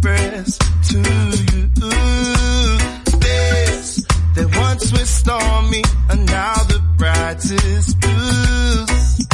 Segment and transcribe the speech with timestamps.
[0.00, 1.68] progress to you.
[3.20, 9.26] This that once was stormy and now the brightest blues.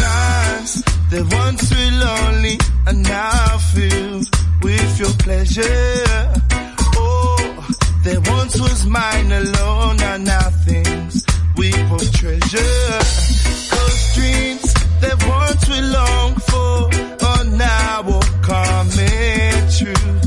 [0.00, 4.28] Times that once were lonely and now filled
[4.62, 6.32] with your pleasure.
[6.96, 7.68] Oh,
[8.04, 11.24] that once was mine alone and now things
[11.56, 12.98] we both treasure.
[13.74, 17.09] Those dreams that once we longed for
[19.80, 20.19] truth.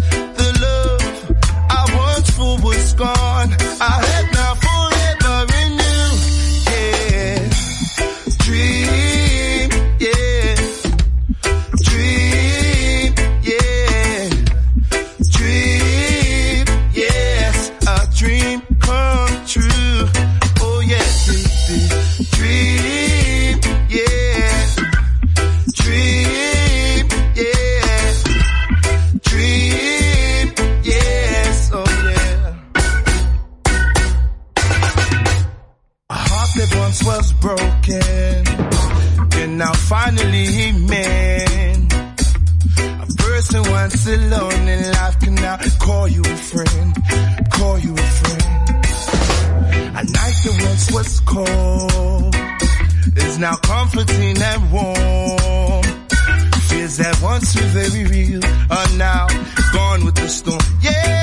[37.43, 38.47] broken.
[39.41, 41.87] And I finally he man.
[43.03, 46.89] A person once alone in life cannot call you a friend,
[47.51, 48.45] call you a friend.
[49.99, 52.35] A night that once was cold
[53.25, 55.83] is now comforting and warm.
[56.69, 58.43] Fears that once were very real
[58.77, 59.27] are now
[59.73, 60.61] gone with the storm.
[60.81, 61.22] Yeah.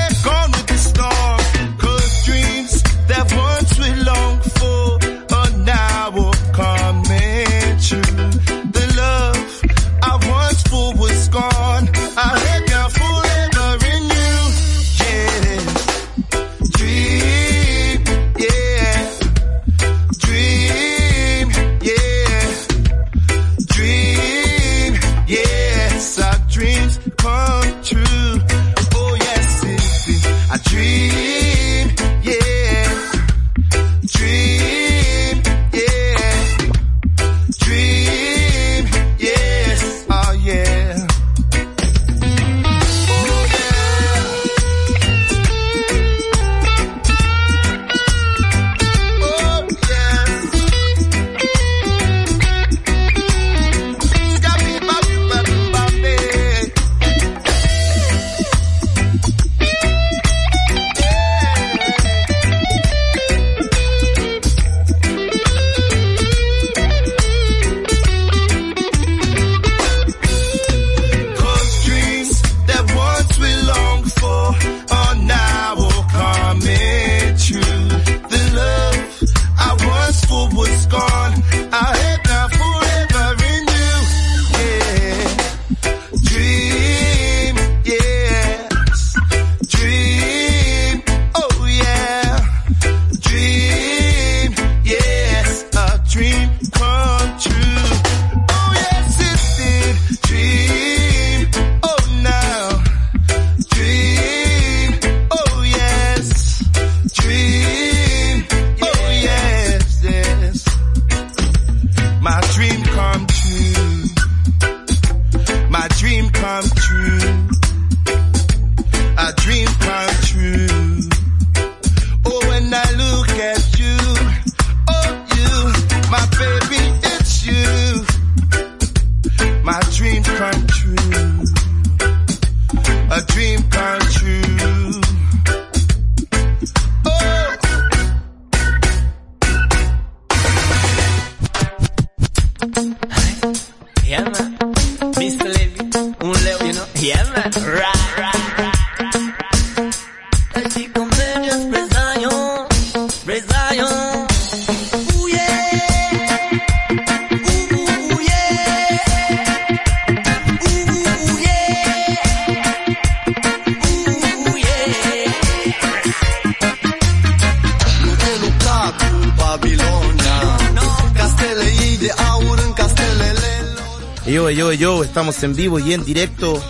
[175.43, 176.61] En vivo y en directo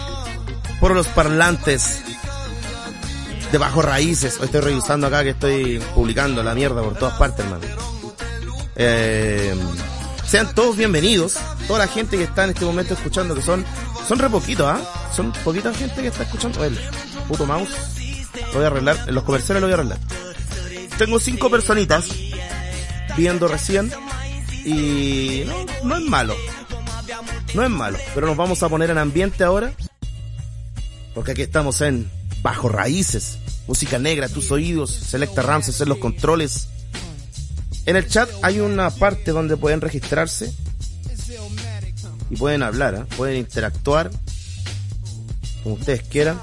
[0.80, 2.02] por los parlantes
[3.52, 4.38] de Bajo Raíces.
[4.40, 7.66] Hoy estoy revisando acá que estoy publicando la mierda por todas partes, hermano.
[8.76, 9.54] Eh,
[10.26, 11.38] sean todos bienvenidos,
[11.68, 13.66] toda la gente que está en este momento escuchando, que son,
[14.08, 14.80] son re poquitos, ¿ah?
[15.14, 16.64] Son poquita gente que está escuchando.
[16.64, 16.78] El
[17.28, 17.72] puto mouse,
[18.48, 20.00] lo voy a arreglar, en los comerciales lo voy a arreglar.
[20.98, 22.10] Tengo cinco personitas
[23.18, 23.92] viendo recién
[24.64, 26.36] y no, no es malo.
[27.54, 29.74] No es malo, pero nos vamos a poner en ambiente ahora.
[31.14, 32.10] Porque aquí estamos en
[32.42, 33.38] Bajo Raíces,
[33.68, 36.70] música negra, tus oídos, Selecta Ramses en los controles.
[37.86, 40.54] En el chat hay una parte donde pueden registrarse
[42.30, 43.08] y pueden hablar, ¿ah?
[43.18, 44.12] pueden interactuar
[45.64, 46.40] como ustedes quieran.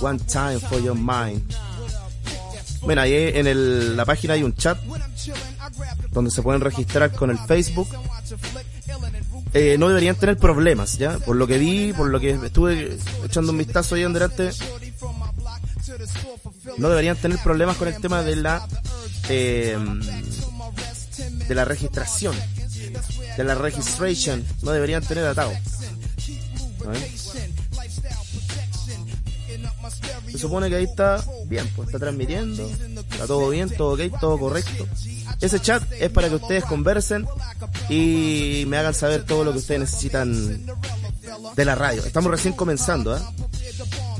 [0.00, 1.42] One time for your mind.
[2.82, 4.78] Bueno, ahí en el- la página hay un chat
[6.10, 7.88] donde se pueden registrar con el Facebook.
[9.54, 11.18] Eh, no deberían tener problemas, ¿ya?
[11.18, 14.50] Por lo que vi, por lo que estuve echando un vistazo ahí en delante,
[16.78, 18.66] no deberían tener problemas con el tema de la
[19.28, 19.78] eh,
[21.48, 22.34] de la registración,
[23.36, 25.52] de la registration, no deberían tener atado.
[26.84, 27.12] ¿Vale?
[30.42, 32.68] Supone que ahí está bien, pues está transmitiendo,
[33.10, 34.86] está todo bien, todo ok, todo correcto.
[35.40, 37.26] Ese chat es para que ustedes conversen
[37.88, 40.66] y me hagan saber todo lo que ustedes necesitan
[41.56, 42.04] de la radio.
[42.04, 43.20] Estamos recién comenzando, ¿eh?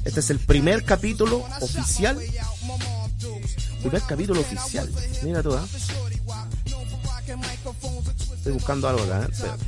[0.04, 2.18] Este es el primer capítulo oficial.
[3.80, 4.90] Primer capítulo oficial.
[5.22, 5.60] Mira tú, ¿eh?
[8.36, 9.28] Estoy buscando algo acá, ¿eh?
[9.30, 9.64] Espérate.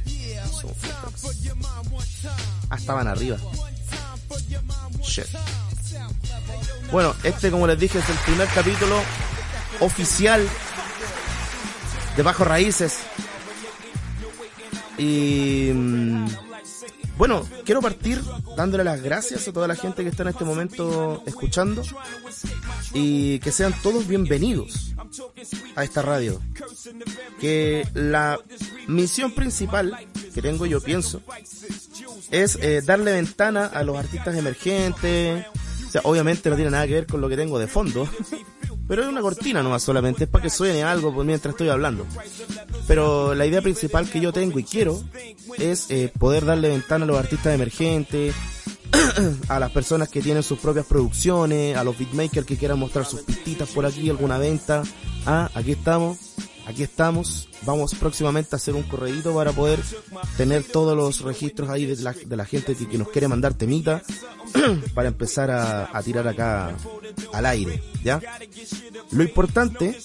[2.70, 3.36] Ah, estaban arriba.
[5.02, 5.26] Shit.
[6.94, 8.96] Bueno, este como les dije es el primer capítulo
[9.80, 10.48] oficial
[12.16, 13.00] de Bajo Raíces.
[14.96, 16.26] Y mm,
[17.18, 18.22] bueno, quiero partir
[18.56, 21.82] dándole las gracias a toda la gente que está en este momento escuchando
[22.92, 24.94] y que sean todos bienvenidos
[25.74, 26.40] a esta radio.
[27.40, 28.38] Que la
[28.86, 29.98] misión principal
[30.32, 31.22] que tengo yo pienso
[32.30, 35.44] es eh, darle ventana a los artistas emergentes.
[35.94, 38.08] Sea, obviamente no tiene nada que ver con lo que tengo de fondo.
[38.88, 42.04] Pero es una cortina nomás solamente, es para que suene algo mientras estoy hablando.
[42.88, 45.00] Pero la idea principal que yo tengo y quiero
[45.56, 48.34] es eh, poder darle ventana a los artistas emergentes,
[49.48, 53.20] a las personas que tienen sus propias producciones, a los beatmakers que quieran mostrar sus
[53.20, 54.82] pistitas por aquí, alguna venta.
[55.26, 56.18] Ah, aquí estamos,
[56.66, 57.48] aquí estamos.
[57.62, 59.80] Vamos próximamente a hacer un corredito para poder
[60.36, 63.54] tener todos los registros ahí de la, de la gente que, que nos quiere mandar
[63.54, 64.02] temita
[64.94, 66.76] para empezar a, a tirar acá
[67.32, 68.20] al aire, ¿ya?
[69.10, 69.96] Lo importante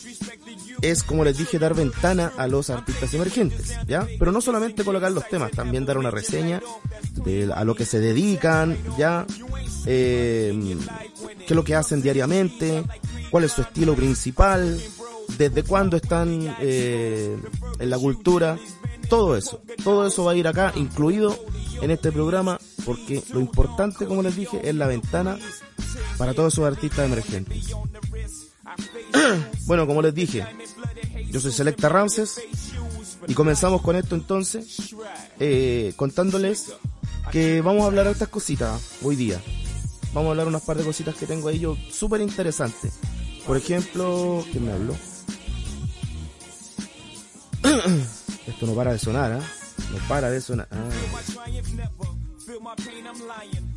[0.81, 4.07] es, como les dije, dar ventana a los artistas emergentes, ¿ya?
[4.17, 6.61] Pero no solamente colocar los temas, también dar una reseña
[7.23, 9.25] de a lo que se dedican, ¿ya?
[9.85, 10.77] Eh,
[11.39, 12.83] qué es lo que hacen diariamente,
[13.29, 14.79] cuál es su estilo principal,
[15.37, 17.37] desde cuándo están eh,
[17.79, 18.57] en la cultura,
[19.09, 21.37] todo eso, todo eso va a ir acá incluido
[21.81, 25.37] en este programa porque lo importante, como les dije, es la ventana
[26.17, 27.75] para todos esos artistas emergentes.
[29.65, 30.45] bueno, como les dije,
[31.29, 32.41] yo soy Selecta Ramses
[33.27, 34.95] y comenzamos con esto entonces,
[35.39, 36.73] eh, contándoles
[37.31, 39.41] que vamos a hablar de estas cositas hoy día.
[40.13, 42.93] Vamos a hablar unas par de cositas que tengo ahí yo súper interesantes.
[43.45, 44.95] Por ejemplo, ¿quién me habló?
[48.47, 49.41] Esto no para de sonar, ¿ah?
[49.91, 50.67] No para de sonar.
[50.71, 50.89] Ah.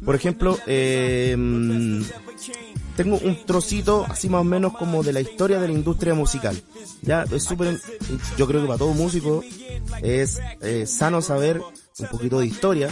[0.05, 1.37] Por ejemplo, eh,
[2.97, 6.61] tengo un trocito así más o menos como de la historia de la industria musical.
[7.03, 7.81] Ya es súper,
[8.37, 9.45] yo creo que para todo músico
[10.03, 11.61] es eh, sano saber
[12.03, 12.89] un poquito de historia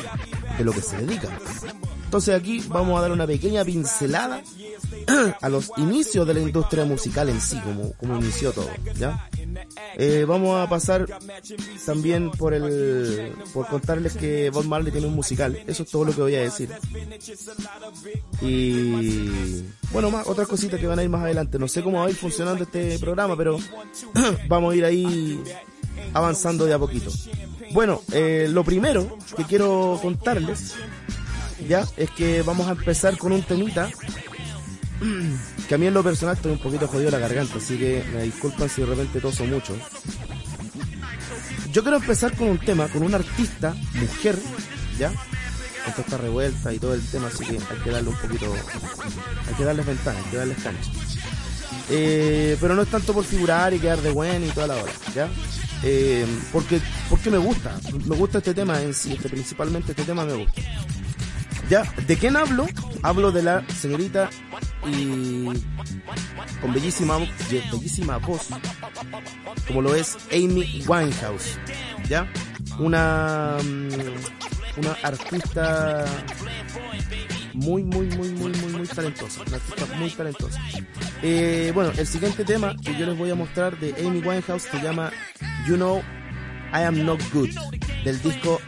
[0.57, 1.29] de lo que se dedica.
[2.05, 4.43] Entonces aquí vamos a dar una pequeña pincelada
[5.41, 9.29] a los inicios de la industria musical en sí, como, como inició todo, ¿ya?
[9.97, 11.07] Eh, vamos a pasar
[11.87, 15.57] también por el por contarles que Bob Marley tiene un musical.
[15.67, 16.71] Eso es todo lo que voy a decir.
[18.41, 19.63] Y
[19.93, 21.59] bueno, más otras cositas que van a ir más adelante.
[21.59, 23.59] No sé cómo va a ir funcionando este programa, pero
[24.49, 25.43] vamos a ir ahí
[26.13, 27.11] avanzando de a poquito.
[27.73, 30.75] Bueno, eh, lo primero que quiero contarles
[31.69, 33.89] ya es que vamos a empezar con un temita
[35.69, 38.25] que a mí en lo personal estoy un poquito jodido la garganta, así que me
[38.25, 39.77] disculpan si de repente toso mucho.
[41.73, 44.37] Yo quiero empezar con un tema, con una artista, mujer,
[44.99, 45.13] ¿ya?
[45.87, 48.53] Esto está revuelta y todo el tema, así que hay que darle un poquito,
[49.49, 50.91] hay que darles ventaja, hay que darles cancha.
[51.89, 54.93] Eh, pero no es tanto por figurar y quedar de buen y toda la hora,
[55.15, 55.29] ¿ya?
[55.83, 60.25] Eh, porque, porque me gusta, me gusta este tema en sí, este, principalmente este tema
[60.25, 60.61] me gusta.
[61.69, 61.83] ¿Ya?
[62.07, 62.67] ¿De quién hablo?
[63.03, 64.29] Hablo de la señorita
[64.87, 65.45] y
[66.61, 67.19] con bellísima,
[67.73, 68.49] bellísima voz,
[69.67, 71.59] como lo es Amy Winehouse,
[72.09, 72.31] ¿ya?
[72.79, 76.05] Una, mm, una artista
[77.55, 80.61] muy, muy, muy, muy, muy, muy talentosa, una artista muy talentosa.
[81.23, 84.81] Eh, bueno, el siguiente tema que yo les voy a mostrar de Amy Winehouse se
[84.81, 85.11] llama
[85.67, 86.03] You Know
[86.73, 87.51] I Am Not Good,
[88.05, 88.61] del disco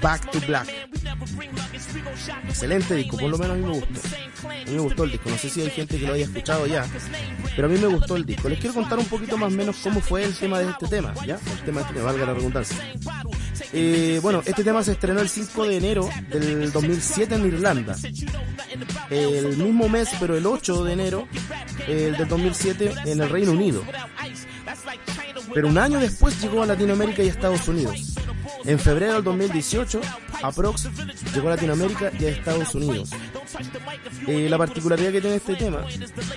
[0.00, 0.68] Back to Black.
[2.48, 4.00] Excelente disco, por lo menos a mí me gustó.
[4.44, 6.66] A mí me gustó el disco, no sé si hay gente que lo haya escuchado
[6.66, 6.86] ya,
[7.54, 8.48] pero a mí me gustó el disco.
[8.48, 11.14] Les quiero contar un poquito más o menos cómo fue el tema de este tema,
[11.26, 11.38] ¿ya?
[11.52, 12.76] El tema este, me valga la redundancia.
[13.78, 17.94] Eh, bueno, este tema se estrenó el 5 de enero del 2007 en Irlanda.
[19.10, 21.28] El mismo mes, pero el 8 de enero
[21.86, 23.82] el del 2007 en el Reino Unido.
[25.52, 28.16] Pero un año después llegó a Latinoamérica y Estados Unidos.
[28.64, 30.00] En febrero del 2018,
[30.42, 30.88] Aprox
[31.34, 33.10] llegó a Latinoamérica y a Estados Unidos.
[34.26, 35.84] Eh, la particularidad que tiene este tema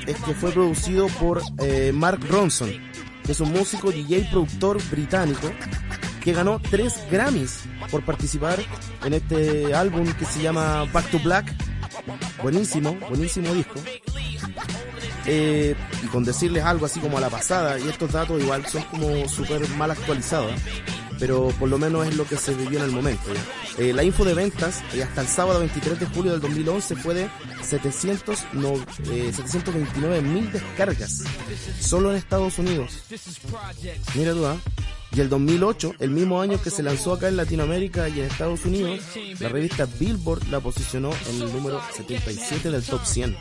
[0.06, 2.70] es que fue producido por eh, Mark Ronson,
[3.24, 5.50] que es un músico, DJ, productor británico,
[6.24, 7.62] que ganó tres Grammys
[7.92, 8.60] por participar
[9.06, 11.54] en este álbum que se llama Back to Black.
[12.42, 13.80] Buenísimo, buenísimo disco.
[15.26, 18.84] Eh, y con decirles algo así como a la pasada, y estos datos igual son
[18.84, 20.52] como súper mal actualizados,
[21.20, 23.30] pero por lo menos es lo que se vivió en el momento.
[23.78, 27.14] Eh, la info de ventas eh, hasta el sábado 23 de julio del 2011 fue
[27.14, 27.30] de
[27.62, 28.74] 700, no,
[29.04, 31.24] 729 mil descargas,
[31.80, 33.04] solo en Estados Unidos.
[34.16, 34.58] Mira tú, ¿ah?
[35.12, 38.66] Y el 2008, el mismo año que se lanzó acá en Latinoamérica y en Estados
[38.66, 39.00] Unidos,
[39.40, 43.36] la revista Billboard la posicionó en el número 77 del top 100.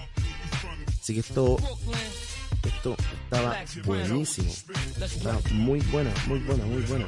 [1.01, 1.57] Así que esto,
[2.65, 4.53] esto estaba buenísimo.
[5.00, 7.07] Estaba muy buena, muy buena, muy buena.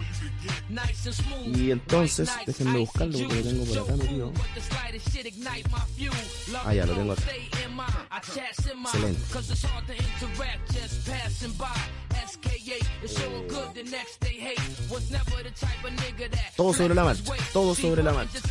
[1.47, 4.33] Y entonces, déjenme buscarlo porque lo tengo por acá metido.
[6.65, 7.23] Ah, ya lo tengo acá.
[8.93, 9.23] Excelente.
[16.57, 18.39] Todo sobre la marcha, todo sobre la marcha.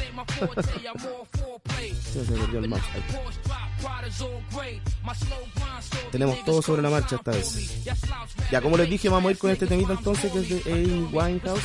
[2.14, 2.70] Se me perdió el.
[6.12, 7.84] Tenemos todo sobre la marcha esta vez.
[8.52, 11.10] Ya como les dije, vamos a ir con este temita entonces que es de Amy
[11.12, 11.64] Winehouse.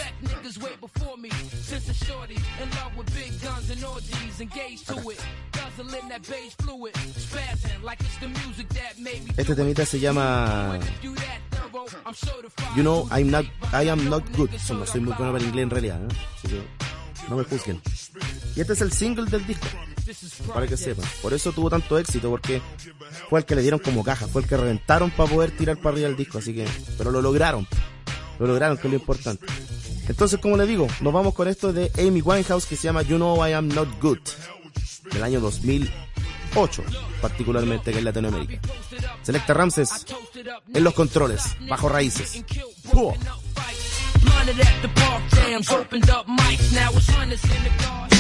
[9.37, 10.79] Este temita se llama
[12.77, 14.51] You know I'm not I am not good.
[14.71, 16.09] No soy muy bueno para inglés en realidad, ¿eh?
[16.37, 16.63] Así que
[17.29, 17.81] no me juzguen.
[18.57, 19.67] Y este es el single del disco.
[20.53, 21.07] Para que sepan.
[21.23, 22.61] Por eso tuvo tanto éxito, porque
[23.31, 25.95] fue el que le dieron como caja, fue el que reventaron para poder tirar para
[25.95, 26.67] arriba el disco, así que,
[26.99, 27.67] pero lo lograron.
[28.39, 29.47] Lo lograron, que es lo importante.
[30.09, 33.17] Entonces, como le digo, nos vamos con esto de Amy Winehouse que se llama You
[33.17, 34.19] Know I Am Not Good,
[35.13, 36.85] del año 2008,
[37.23, 38.61] particularmente que en Latinoamérica.
[39.23, 40.05] Selecta Ramses
[40.75, 42.45] en los controles, bajo raíces.
[44.25, 48.14] Blunted at the park jams, opened up mics, now it's runners in the garden.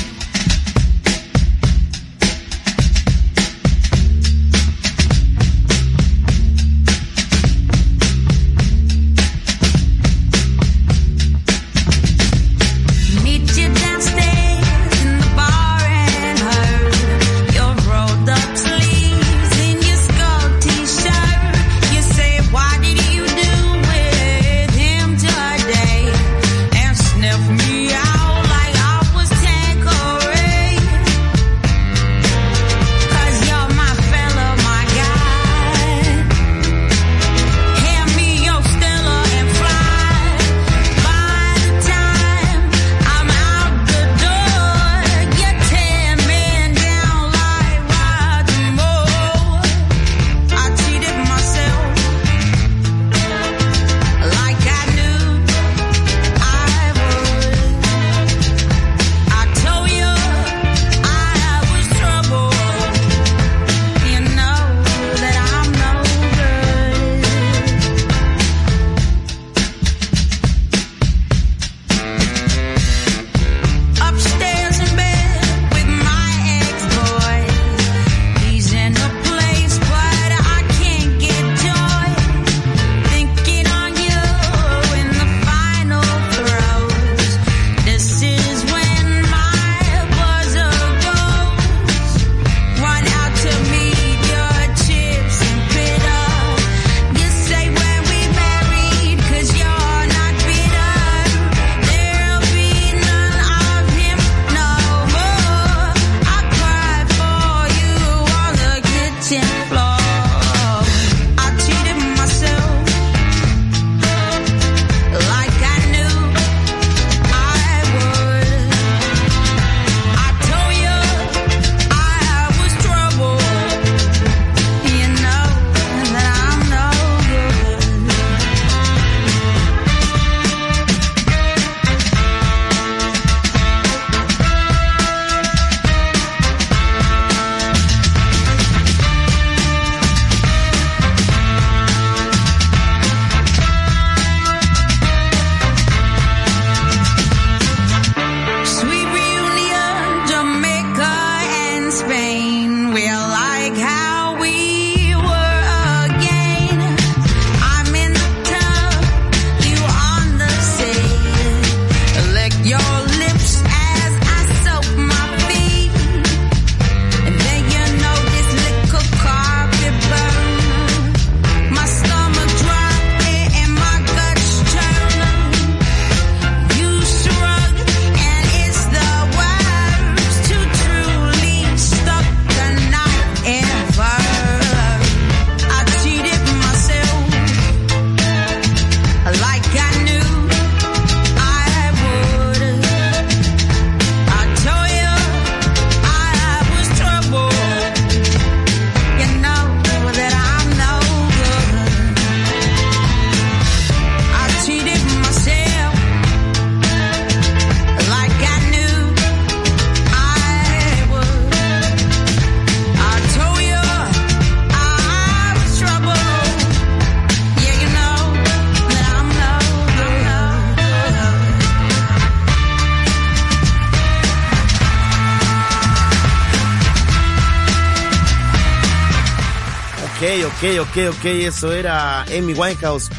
[230.64, 233.10] Ok, ok, ok, eso era Amy Winehouse.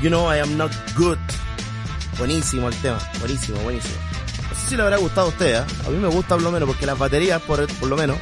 [0.00, 1.18] You know I am not good.
[2.16, 3.96] Buenísimo el tema, buenísimo, buenísimo.
[4.50, 5.64] No sé si le habrá gustado a usted, ¿eh?
[5.84, 8.16] A mí me gusta por lo menos, porque las baterías, por, por lo menos,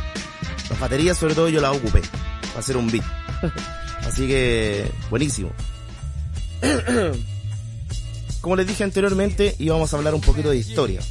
[0.71, 3.05] las baterías sobre todo yo las ocupé para hacer un beat.
[4.07, 5.53] Así que, buenísimo.
[8.41, 11.03] Como les dije anteriormente, íbamos a hablar un poquito de historia.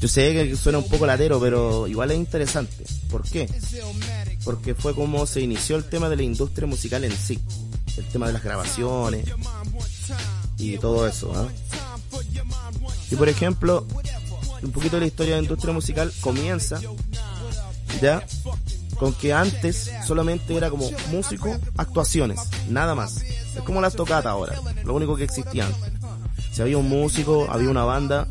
[0.00, 2.84] Yo sé que suena un poco latero, pero igual es interesante.
[3.08, 3.48] ¿Por qué?
[4.44, 7.40] Porque fue como se inició el tema de la industria musical en sí.
[7.96, 9.26] El tema de las grabaciones
[10.58, 11.32] y todo eso.
[11.34, 11.48] ¿ah?
[13.10, 13.86] Y por ejemplo,
[14.62, 16.80] un poquito de la historia de la industria musical comienza
[18.00, 18.24] ya
[18.98, 23.22] con que antes solamente era como músico, actuaciones, nada más.
[23.22, 24.54] Es como las tocatas ahora,
[24.84, 25.72] lo único que existían.
[26.52, 28.28] Si había un músico, había una banda,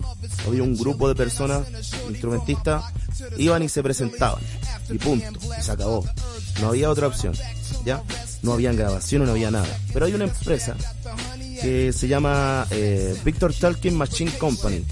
[0.48, 1.68] había un grupo de personas,
[2.10, 2.86] instrumentistas,
[3.38, 4.42] iban y se presentaban.
[4.90, 6.06] Y punto, y se acabó.
[6.62, 7.34] No había otra opción,
[7.86, 8.04] ¿ya?
[8.42, 9.78] No habían grabaciones, no había nada.
[9.94, 10.76] Pero hay una empresa
[11.62, 14.84] que se llama eh, Victor Talking Machine Company,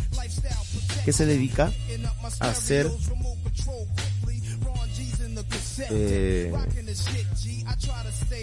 [1.04, 1.72] que se dedica
[2.40, 2.90] a hacer
[5.90, 6.54] eh,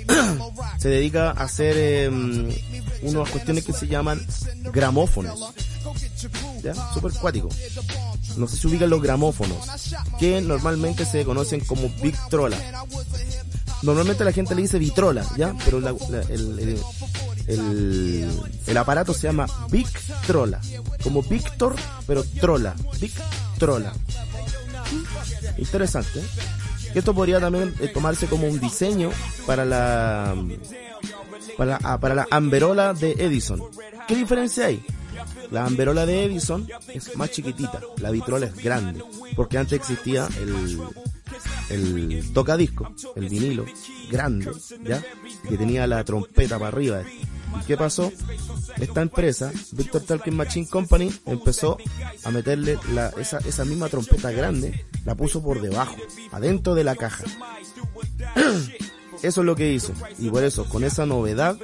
[0.79, 2.09] se dedica a hacer eh,
[3.03, 4.21] unas cuestiones que se llaman
[4.73, 5.53] gramófonos.
[6.63, 6.75] ¿Ya?
[6.93, 7.49] Super cuático.
[8.39, 9.59] No sé si ubican los gramófonos,
[10.19, 12.57] que normalmente se conocen como Victrola.
[13.83, 15.55] Normalmente la gente le dice Vitrola, ¿ya?
[15.65, 16.81] Pero el,
[18.67, 20.61] el, aparato se llama Victrola.
[21.03, 22.75] Como Victor, pero Trola.
[23.01, 23.93] Victrola.
[25.57, 26.21] Interesante.
[26.21, 26.25] ¿eh?
[26.95, 29.11] Esto podría también eh, tomarse como un diseño
[29.47, 30.35] para la
[31.57, 33.63] para, ah, para la amberola de Edison.
[34.07, 34.83] ¿Qué diferencia hay?
[35.51, 39.03] La amberola de Edison es más chiquitita, la vitrola es grande,
[39.37, 40.79] porque antes existía el
[41.71, 43.67] el tocadisco, el vinilo
[44.11, 44.51] grande,
[44.85, 45.03] ¿ya?
[45.49, 47.03] Que tenía la trompeta para arriba.
[47.61, 48.13] ¿Y qué pasó?
[48.77, 51.79] Esta empresa, Victor Talking Machine Company, empezó
[52.25, 52.79] a meterle
[53.19, 55.97] esa, esa misma trompeta grande, la puso por debajo,
[56.33, 57.25] adentro de la caja.
[59.23, 59.93] Eso es lo que hizo.
[60.19, 61.57] Y por eso, con esa novedad,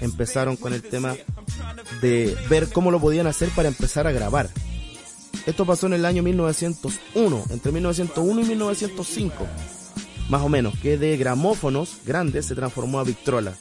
[0.00, 1.16] empezaron con el tema
[2.00, 4.50] de ver cómo lo podían hacer para empezar a grabar.
[5.46, 9.46] Esto pasó en el año 1901, entre 1901 y 1905,
[10.28, 13.54] más o menos, que de gramófonos grandes se transformó a Victrola.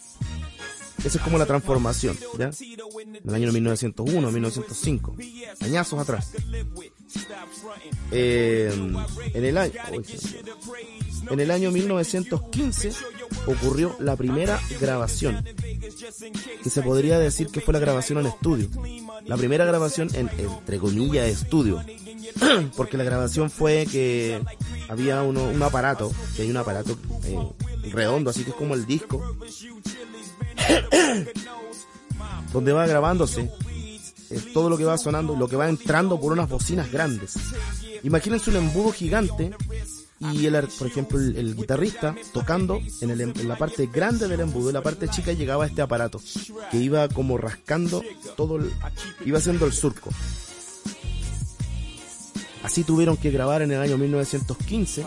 [1.04, 2.50] Esa es como la transformación, ¿ya?
[2.60, 5.16] En el año 1901, 1905,
[5.62, 6.32] añazos atrás.
[8.12, 8.74] Eh,
[9.34, 9.74] en el año,
[11.30, 12.92] en el año 1915
[13.48, 15.44] ocurrió la primera grabación,
[16.64, 18.70] que se podría decir que fue la grabación en estudio.
[19.26, 21.84] La primera grabación en, entre comillas, estudio.
[22.76, 24.42] Porque la grabación fue que
[24.90, 28.86] había uno, un aparato, que hay un aparato eh, redondo, así que es como el
[28.86, 29.36] disco,
[32.54, 33.50] donde va grabándose
[34.30, 37.36] eh, todo lo que va sonando, lo que va entrando por unas bocinas grandes.
[38.04, 39.52] Imagínense un embudo gigante
[40.34, 44.76] y el, por ejemplo el, el guitarrista tocando en la parte grande del embudo, en
[44.76, 46.22] la parte chica llegaba este aparato
[46.72, 48.02] que iba como rascando
[48.36, 48.72] todo, el,
[49.26, 50.10] iba haciendo el surco.
[52.64, 55.06] Así tuvieron que grabar en el año 1915,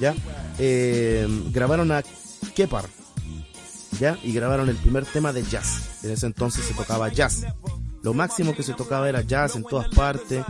[0.00, 0.14] ya,
[0.58, 2.02] eh, grabaron a
[2.54, 2.86] Kepar,
[4.00, 6.02] ya, y grabaron el primer tema de jazz.
[6.02, 7.44] En ese entonces se tocaba jazz.
[8.02, 10.44] Lo máximo que se tocaba era jazz en todas partes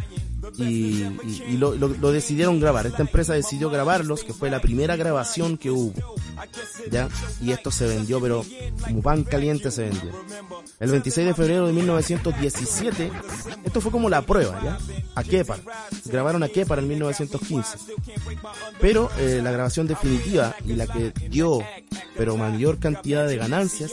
[0.59, 1.05] y,
[1.57, 2.87] lo- lo decidieron grabar.
[2.87, 5.95] Esta empresa decidió grabarlos, que fue la primera grabación que hubo.
[6.91, 7.09] ¿Ya?
[7.41, 8.45] Y esto se vendió, pero
[8.85, 10.11] como pan caliente se vendió.
[10.81, 13.11] El 26 de febrero de 1917,
[13.65, 14.79] esto fue como la prueba, ¿ya?
[15.15, 15.61] A Kepar.
[16.07, 17.79] Grabaron a Kepar en 1915.
[18.81, 21.61] Pero eh, la grabación definitiva y la que dio,
[22.17, 23.93] pero mayor cantidad de ganancias,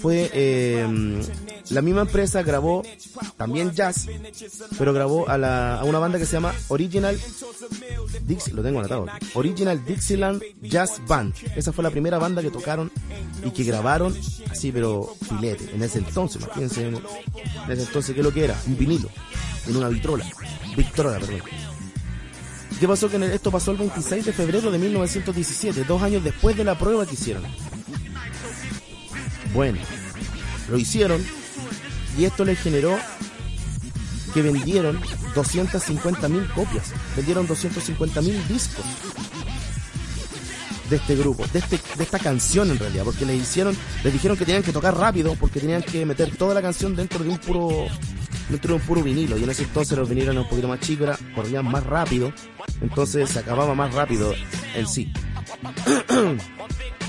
[0.00, 1.20] fue eh,
[1.70, 2.82] la misma empresa grabó
[3.36, 4.06] también jazz,
[4.78, 7.18] pero grabó a, la, a una banda que se llama Original
[8.52, 9.06] lo tengo anotado.
[9.34, 11.34] Original Dixieland Jazz Band.
[11.56, 12.90] Esa fue la primera banda que tocaron
[13.44, 14.14] y que grabaron
[14.50, 16.96] así, pero filete, en ese entonces, imagínense, en
[17.70, 18.56] ese entonces, ¿qué es lo que era?
[18.66, 19.08] Un vinilo,
[19.66, 20.26] en una vitrola,
[20.76, 21.42] Victrola, perdón.
[22.80, 23.08] ¿Qué pasó?
[23.08, 27.06] Que esto pasó el 26 de febrero de 1917, dos años después de la prueba
[27.06, 27.44] que hicieron.
[29.52, 29.78] Bueno,
[30.70, 31.22] lo hicieron
[32.18, 32.98] y esto les generó
[34.34, 34.98] que vendieron
[35.34, 38.84] 250 mil copias, vendieron 250 mil discos
[40.88, 44.36] de este grupo, de, este, de esta canción en realidad, porque les hicieron, les dijeron
[44.36, 47.38] que tenían que tocar rápido porque tenían que meter toda la canción dentro de un
[47.38, 47.86] puro
[48.48, 49.38] dentro de un puro vinilo.
[49.38, 52.32] Y en ese entonces los vinilos eran un poquito más chicos, era- corrían más rápido,
[52.82, 54.34] entonces se acababa más rápido
[54.74, 55.10] en sí.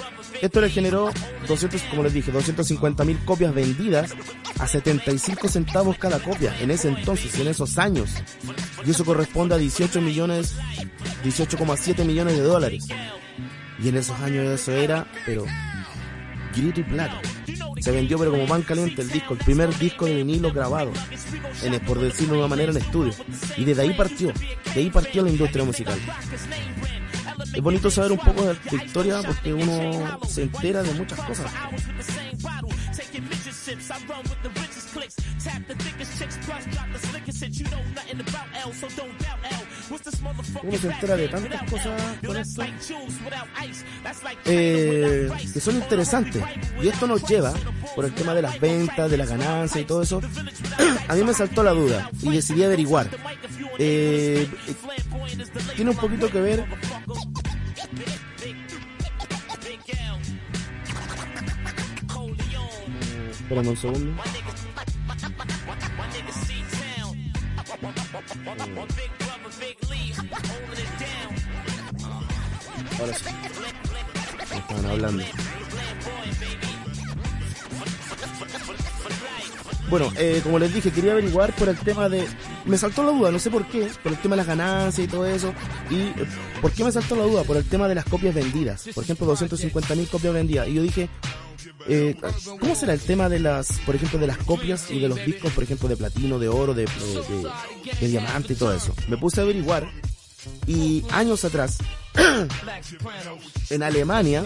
[0.44, 1.10] Esto le generó
[1.48, 4.14] 200, como les dije, 250 mil copias vendidas
[4.60, 8.12] a 75 centavos cada copia en ese entonces, en esos años.
[8.86, 10.58] Y eso corresponde a 18 millones,
[11.24, 12.86] 18,7 millones de dólares.
[13.82, 15.46] Y en esos años eso era, pero
[16.54, 17.22] grito y plata.
[17.80, 20.92] Se vendió pero como pan caliente el disco, el primer disco de vinilo grabado,
[21.64, 23.14] en, por decirlo de una manera, en estudio.
[23.56, 24.34] Y desde ahí partió,
[24.74, 25.98] de ahí partió la industria musical.
[27.54, 31.52] Es bonito saber un poco de la historia porque uno se entera de muchas cosas.
[40.62, 42.64] Uno se entera de tantas cosas con esto
[44.46, 46.44] eh, que son interesantes.
[46.82, 47.54] Y esto nos lleva,
[47.96, 50.22] por el tema de las ventas, de las ganancias y todo eso,
[51.08, 53.10] a mí me saltó la duda y decidí averiguar.
[53.80, 54.48] Eh,
[55.76, 56.66] tiene un poquito que ver
[63.44, 64.24] Espérame un segundo.
[73.00, 73.26] Ahora sí.
[74.56, 75.24] estaban hablando.
[79.90, 82.26] Bueno, eh, como les dije, quería averiguar por el tema de...
[82.66, 85.10] Me saltó la duda, no sé por qué, por el tema de las ganancias y
[85.10, 85.54] todo eso.
[85.90, 86.28] ¿Y eh,
[86.62, 87.44] por qué me saltó la duda?
[87.44, 88.88] Por el tema de las copias vendidas.
[88.96, 90.68] Por ejemplo, 250.000 copias vendidas.
[90.68, 91.10] Y yo dije,
[91.88, 92.16] eh,
[92.60, 95.52] ¿cómo será el tema de las, por ejemplo, de las copias y de los discos,
[95.52, 96.88] por ejemplo, de platino, de oro, de,
[98.00, 98.96] de diamante y todo eso?
[99.10, 99.88] Me puse a averiguar
[100.68, 101.78] y años atrás,
[103.70, 104.46] en Alemania,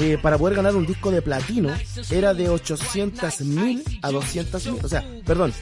[0.00, 1.74] eh, para poder ganar un disco de platino
[2.10, 5.52] era de 800 mil a 200 mil, o sea, perdón,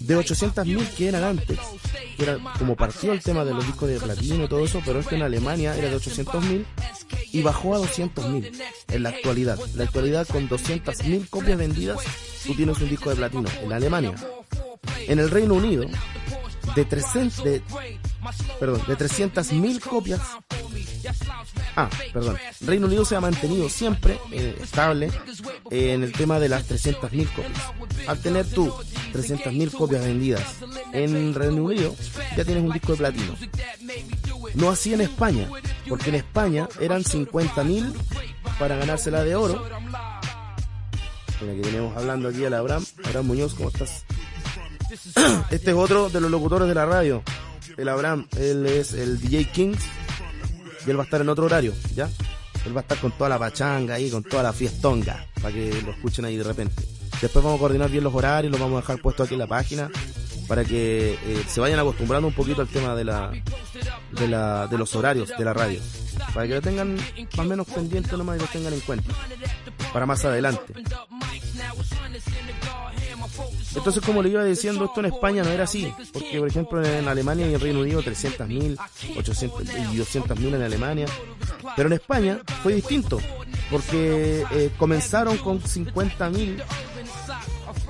[0.00, 1.58] de 800 mil que eran antes,
[2.18, 5.14] era como partió el tema de los discos de platino y todo eso, pero esto
[5.14, 6.66] en Alemania era de 800 mil
[7.32, 8.50] y bajó a 200 mil
[8.88, 9.58] en la actualidad.
[9.60, 11.98] En la actualidad con 200 mil copias vendidas,
[12.46, 14.14] tú tienes un disco de platino en Alemania.
[15.06, 15.84] En el Reino Unido,
[16.74, 17.62] de 300, de,
[18.58, 20.20] perdón, de 300 mil copias
[21.76, 22.36] Ah, perdón.
[22.62, 25.10] Reino Unido se ha mantenido siempre eh, estable
[25.70, 28.08] eh, en el tema de las 300.000 copias.
[28.08, 28.72] Al tener tú
[29.12, 30.42] 300.000 copias vendidas
[30.92, 31.94] en Reino Unido,
[32.36, 33.34] ya tienes un disco de platino.
[34.54, 35.48] No así en España,
[35.88, 37.92] porque en España eran 50.000
[38.58, 39.62] para ganársela de oro.
[41.42, 42.86] Mira que tenemos hablando aquí a Abraham.
[43.04, 44.06] Abraham Muñoz, ¿cómo estás?
[45.50, 47.22] Este es otro de los locutores de la radio.
[47.76, 49.82] El Abraham, él es el DJ Kings
[50.86, 52.08] y él va a estar en otro horario, ¿ya?
[52.64, 55.82] Él va a estar con toda la pachanga ahí, con toda la fiestonga, para que
[55.82, 56.74] lo escuchen ahí de repente.
[57.20, 59.46] Después vamos a coordinar bien los horarios, los vamos a dejar puestos aquí en la
[59.46, 59.90] página,
[60.46, 63.30] para que eh, se vayan acostumbrando un poquito al tema de la,
[64.12, 65.80] de la de los horarios de la radio.
[66.32, 69.12] Para que lo tengan más o menos pendiente nomás y lo tengan en cuenta.
[69.92, 70.74] Para más adelante.
[73.74, 77.06] Entonces, como le iba diciendo, esto en España no era así, porque por ejemplo en
[77.08, 78.78] Alemania y en Reino Unido 300.000,
[79.18, 81.06] 800 y 200.000 en Alemania,
[81.76, 83.20] pero en España fue distinto,
[83.70, 86.62] porque eh, comenzaron con 50.000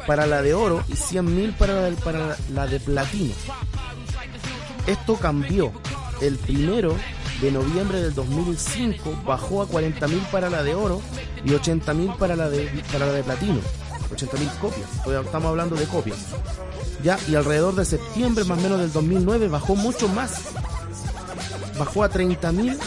[0.06, 3.34] para la de oro y 100.000 para, la, para la de platino.
[4.86, 5.72] Esto cambió.
[6.20, 6.96] El primero
[7.40, 11.02] de noviembre del 2005 bajó a 40.000 para la de oro
[11.44, 13.60] y 80.000 para la de para la de platino.
[14.10, 14.88] 80.000 copias.
[15.24, 16.18] Estamos hablando de copias.
[17.02, 20.40] Ya, y alrededor de septiembre más o menos del 2009 bajó mucho más.
[21.78, 22.78] Bajó a 30.000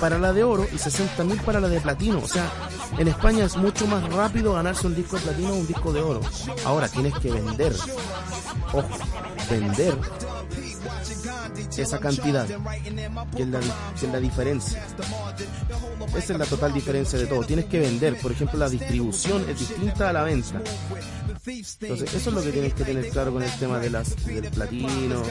[0.00, 2.20] para la de oro y 60.000 para la de platino.
[2.20, 2.50] O sea,
[2.96, 6.00] en España es mucho más rápido ganarse un disco de platino o un disco de
[6.00, 6.20] oro.
[6.64, 7.74] Ahora tienes que vender.
[8.72, 8.88] Ojo,
[9.50, 9.96] vender
[11.76, 12.46] esa cantidad,
[13.36, 14.84] que es, la, que es la diferencia.
[16.16, 17.44] Esa es la total diferencia de todo.
[17.44, 20.60] Tienes que vender, por ejemplo, la distribución es distinta a la venta.
[21.46, 24.50] Entonces, eso es lo que tienes que tener claro con el tema de las, del
[24.50, 25.22] platino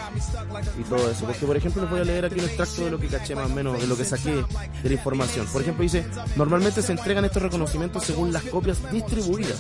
[0.80, 1.26] y todo eso.
[1.26, 3.50] Porque, por ejemplo, les voy a leer aquí un extracto de lo que caché más
[3.50, 4.44] o menos, de lo que saqué
[4.84, 5.46] de la información.
[5.48, 9.60] Por ejemplo, dice, normalmente se entregan estos reconocimientos según las copias distribuidas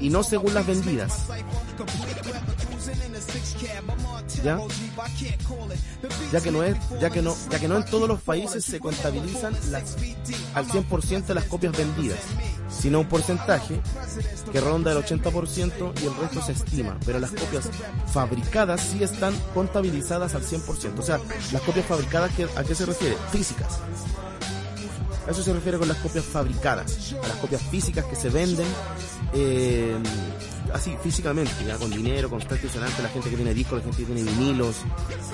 [0.00, 1.28] y no según las vendidas.
[4.42, 4.58] ¿Ya?
[6.40, 9.54] Que no es, ya que no, ya que no en todos los países se contabilizan
[9.70, 9.96] las,
[10.54, 12.18] al 100% las copias vendidas,
[12.70, 13.80] sino un porcentaje
[14.52, 17.68] que ronda el 80% y el resto se estima, pero las copias
[18.12, 20.98] fabricadas sí están contabilizadas al 100%.
[20.98, 21.20] O sea,
[21.52, 23.16] las copias fabricadas, ¿a qué se refiere?
[23.32, 23.78] Físicas.
[25.28, 28.66] Eso se refiere con las copias fabricadas, a las copias físicas que se venden
[29.32, 29.96] eh,
[30.72, 34.76] así físicamente, con dinero, sonante, la gente que tiene discos, la gente que tiene vinilos,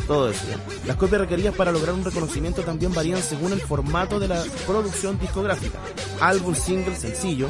[0.07, 0.45] todo eso.
[0.87, 5.19] Las copias requeridas para lograr un reconocimiento también varían según el formato de la producción
[5.19, 5.79] discográfica,
[6.21, 7.49] álbum, single, sencillo,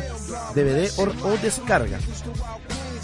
[0.55, 1.99] DVD o, o descarga.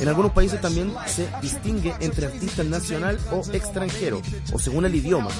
[0.00, 4.20] En algunos países también se distingue entre artista nacional o extranjero,
[4.52, 5.30] o según el idioma.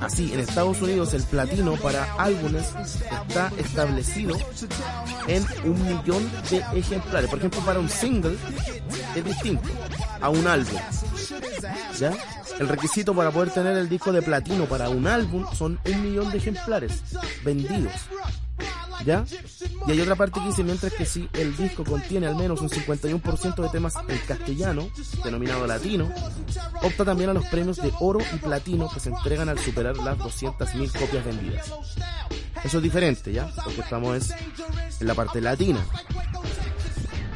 [0.00, 2.66] Así, en Estados Unidos el platino para álbumes
[3.28, 4.36] está establecido
[5.26, 7.28] en un millón de ejemplares.
[7.28, 8.36] Por ejemplo, para un single
[9.14, 9.68] es distinto
[10.20, 10.78] a un álbum.
[11.98, 12.12] ¿Ya?
[12.58, 16.30] El requisito para poder tener el disco de platino para un álbum son un millón
[16.30, 17.02] de ejemplares
[17.44, 17.92] vendidos.
[19.04, 19.24] ¿Ya?
[19.86, 22.68] Y hay otra parte que dice, mientras que si el disco contiene al menos un
[22.68, 24.88] 51% de temas en castellano,
[25.24, 26.12] denominado latino,
[26.82, 30.18] opta también a los premios de oro y platino que se entregan al superar las
[30.18, 31.72] 200.000 copias vendidas.
[32.62, 33.50] Eso es diferente, ¿ya?
[33.64, 34.34] Porque estamos es
[35.00, 35.84] en la parte latina.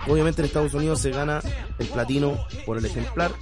[0.07, 1.41] Obviamente en Estados Unidos se gana
[1.79, 3.33] el platino por el ejemplar,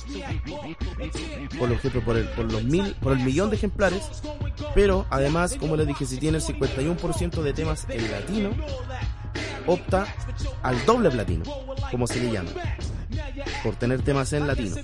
[1.59, 4.03] por los, por el, por los mil, por el millón de ejemplares,
[4.75, 8.51] pero además, como les dije, si tiene el 51% de temas en latino,
[9.67, 10.07] opta
[10.63, 11.45] al doble platino,
[11.91, 12.51] como se le llama,
[13.63, 14.77] por tener temas en latino.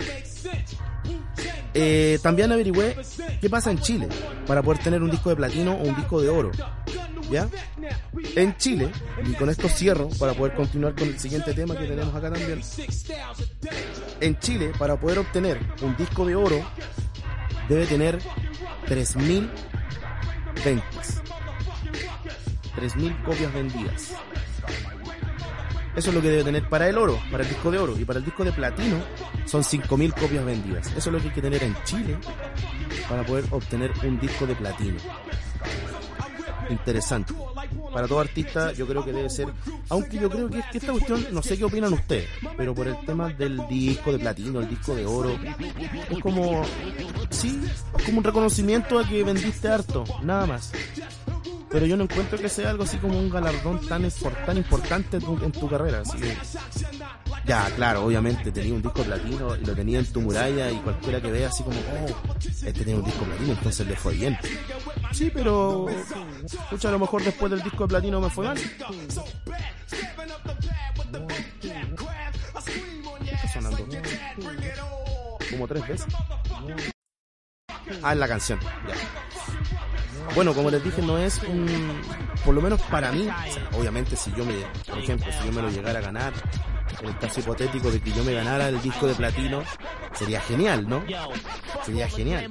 [1.74, 2.96] Eh, también averigüé
[3.40, 4.08] qué pasa en Chile
[4.46, 6.50] para poder tener un disco de platino o un disco de oro.
[7.30, 7.46] ¿Ya?
[8.36, 8.90] En Chile,
[9.24, 12.60] y con esto cierro para poder continuar con el siguiente tema que tenemos acá también.
[14.20, 16.64] En Chile, para poder obtener un disco de oro,
[17.68, 18.18] debe tener
[18.88, 19.48] 3.000
[20.64, 21.22] ventas.
[22.76, 24.12] 3.000 copias vendidas.
[25.96, 27.98] Eso es lo que debe tener para el oro, para el disco de oro.
[27.98, 29.02] Y para el disco de platino
[29.46, 30.86] son 5.000 copias vendidas.
[30.88, 32.16] Eso es lo que hay que tener en Chile
[33.08, 34.96] para poder obtener un disco de platino.
[36.70, 37.34] Interesante.
[37.92, 39.48] Para todo artista yo creo que debe ser,
[39.88, 43.28] aunque yo creo que esta cuestión, no sé qué opinan ustedes, pero por el tema
[43.30, 45.38] del disco de platino, el disco de oro,
[46.10, 46.62] es como,
[47.30, 47.60] sí,
[47.98, 50.72] es como un reconocimiento a que vendiste harto, nada más
[51.70, 54.08] pero yo no encuentro que sea algo así como un galardón tan,
[54.46, 56.00] tan importante en tu, en tu carrera.
[56.00, 56.36] Así que,
[57.44, 61.20] ya, claro, obviamente tenía un disco platino y lo tenía en tu muralla y cualquiera
[61.20, 64.38] que vea así como, oh, este tiene un disco platino, entonces le fue bien.
[65.12, 65.86] Sí, pero,
[66.44, 68.58] escucha, a lo mejor después del disco de platino me fue mal.
[73.20, 73.86] ¿Qué está sonando?
[75.50, 76.06] Como tres veces.
[78.02, 79.77] Ah, es la canción, ya.
[80.34, 81.66] Bueno, como les dije, no es un.
[82.44, 84.54] Por lo menos para mí, o sea, obviamente, si yo me.
[84.88, 86.32] Por ejemplo, si yo me lo llegara a ganar,
[87.02, 89.62] el caso hipotético de que yo me ganara el disco de platino,
[90.14, 91.02] sería genial, ¿no?
[91.84, 92.50] Sería genial.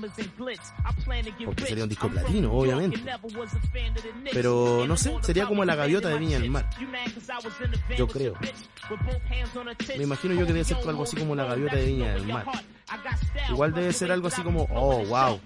[1.46, 3.02] Porque sería un disco platino, obviamente.
[4.32, 6.70] Pero no sé, sería como la gaviota de Viña del Mar.
[7.98, 8.34] Yo creo.
[9.98, 12.46] Me imagino yo que debe ser algo así como la gaviota de Viña del Mar.
[13.50, 15.40] Igual debe ser algo así como, oh, wow,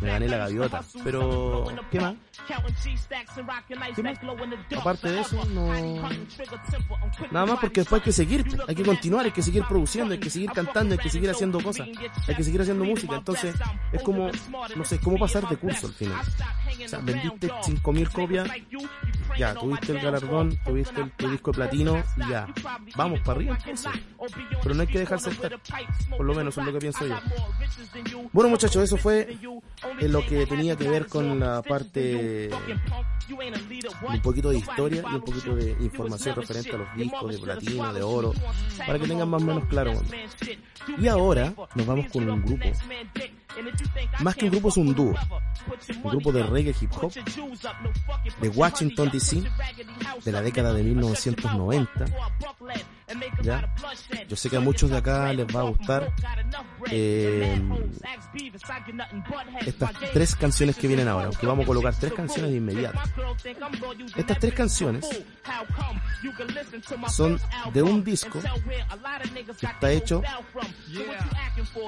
[0.00, 0.82] me gané la gaviota.
[1.02, 2.14] Pero, ¿qué más?
[4.76, 5.66] Aparte de eso, no...
[7.30, 10.30] Nada más porque después que seguir, hay que continuar, hay que seguir produciendo, hay que
[10.30, 11.88] seguir cantando, hay que seguir haciendo cosas,
[12.26, 13.16] hay que seguir haciendo música.
[13.16, 13.54] Entonces,
[13.92, 14.30] es como,
[14.74, 16.20] no sé, cómo pasar de curso al final.
[16.84, 18.48] O sea, vendiste 5.000 copias,
[19.38, 22.46] ya, tuviste el galardón, tuviste el, tu disco de platino y ya,
[22.96, 23.92] vamos para arriba entonces.
[24.62, 25.58] Pero no hay que dejarse estar,
[26.10, 27.16] por lo menos es lo que pienso yo.
[28.32, 29.38] Bueno muchachos, eso fue
[30.00, 32.50] en lo que tenía que ver con la parte
[33.28, 37.92] un poquito de historia y un poquito de información referente a los discos de platino,
[37.92, 38.15] de oro,
[38.86, 39.92] para que tengan más o menos claro.
[40.98, 42.68] Y ahora nos vamos con un grupo.
[44.20, 45.14] Más que un grupo es un dúo.
[46.02, 47.12] Un grupo de reggae hip hop
[48.40, 49.42] de Washington DC
[50.24, 52.04] de la década de 1990.
[53.42, 53.74] ¿Ya?
[54.28, 56.12] Yo sé que a muchos de acá les va a gustar
[56.90, 57.60] eh,
[59.64, 62.98] estas tres canciones que vienen ahora, aunque vamos a colocar tres canciones de inmediato.
[64.16, 65.08] Estas tres canciones
[67.08, 67.38] son
[67.72, 70.22] de un disco que está hecho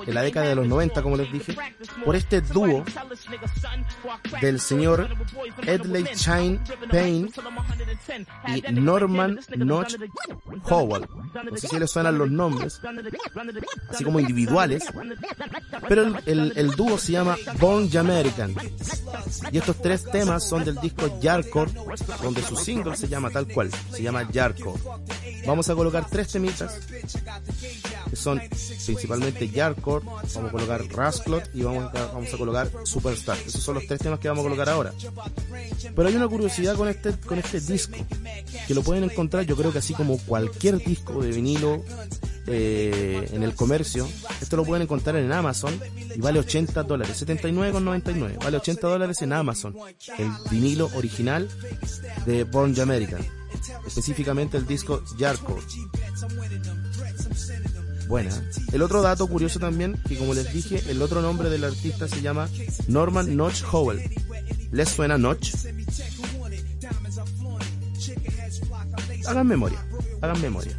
[0.06, 1.56] en la década de los 90, como les dije,
[2.04, 2.84] por este dúo
[4.40, 5.08] del señor
[5.66, 7.30] Edley Shine Payne
[8.48, 9.96] y Norman Notch
[10.64, 11.06] Howell.
[11.50, 12.80] No sé si les suenan los nombres,
[13.90, 14.84] así como individuales,
[15.88, 18.54] pero el, el, dúo se llama Born Jamaican.
[19.52, 21.72] Y estos tres temas son del disco Yarcore,
[22.22, 24.80] donde su single se llama tal cual, se llama Yarcore.
[25.46, 26.78] Vamos a colocar tres temitas,
[28.10, 28.40] que son
[28.84, 33.38] principalmente Yarcore, vamos a colocar Rasclot y vamos a, vamos a colocar Superstar.
[33.46, 34.92] Esos son los tres temas que vamos a colocar ahora.
[35.94, 37.96] Pero hay una curiosidad con este, con este disco,
[38.66, 41.82] que lo pueden encontrar yo creo que así como cualquier disco de vinilo
[42.50, 44.08] eh, en el comercio.
[44.40, 45.78] Esto lo pueden encontrar en Amazon
[46.14, 48.42] y vale 80 dólares, 79,99.
[48.42, 49.76] Vale 80 dólares en Amazon.
[50.16, 51.48] El vinilo original
[52.24, 53.20] de Born American.
[53.86, 55.58] Específicamente el disco Yarko.
[58.08, 58.30] Buena.
[58.72, 62.22] El otro dato curioso también, que como les dije, el otro nombre del artista se
[62.22, 62.48] llama
[62.86, 64.00] Norman Notch Howell.
[64.72, 65.54] ¿Les suena Notch?
[69.26, 69.86] Hagan memoria,
[70.22, 70.74] hagan memoria.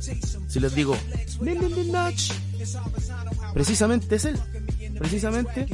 [0.47, 0.97] Si les digo
[1.39, 2.31] Notch,
[3.53, 4.39] precisamente es él.
[4.97, 5.67] Precisamente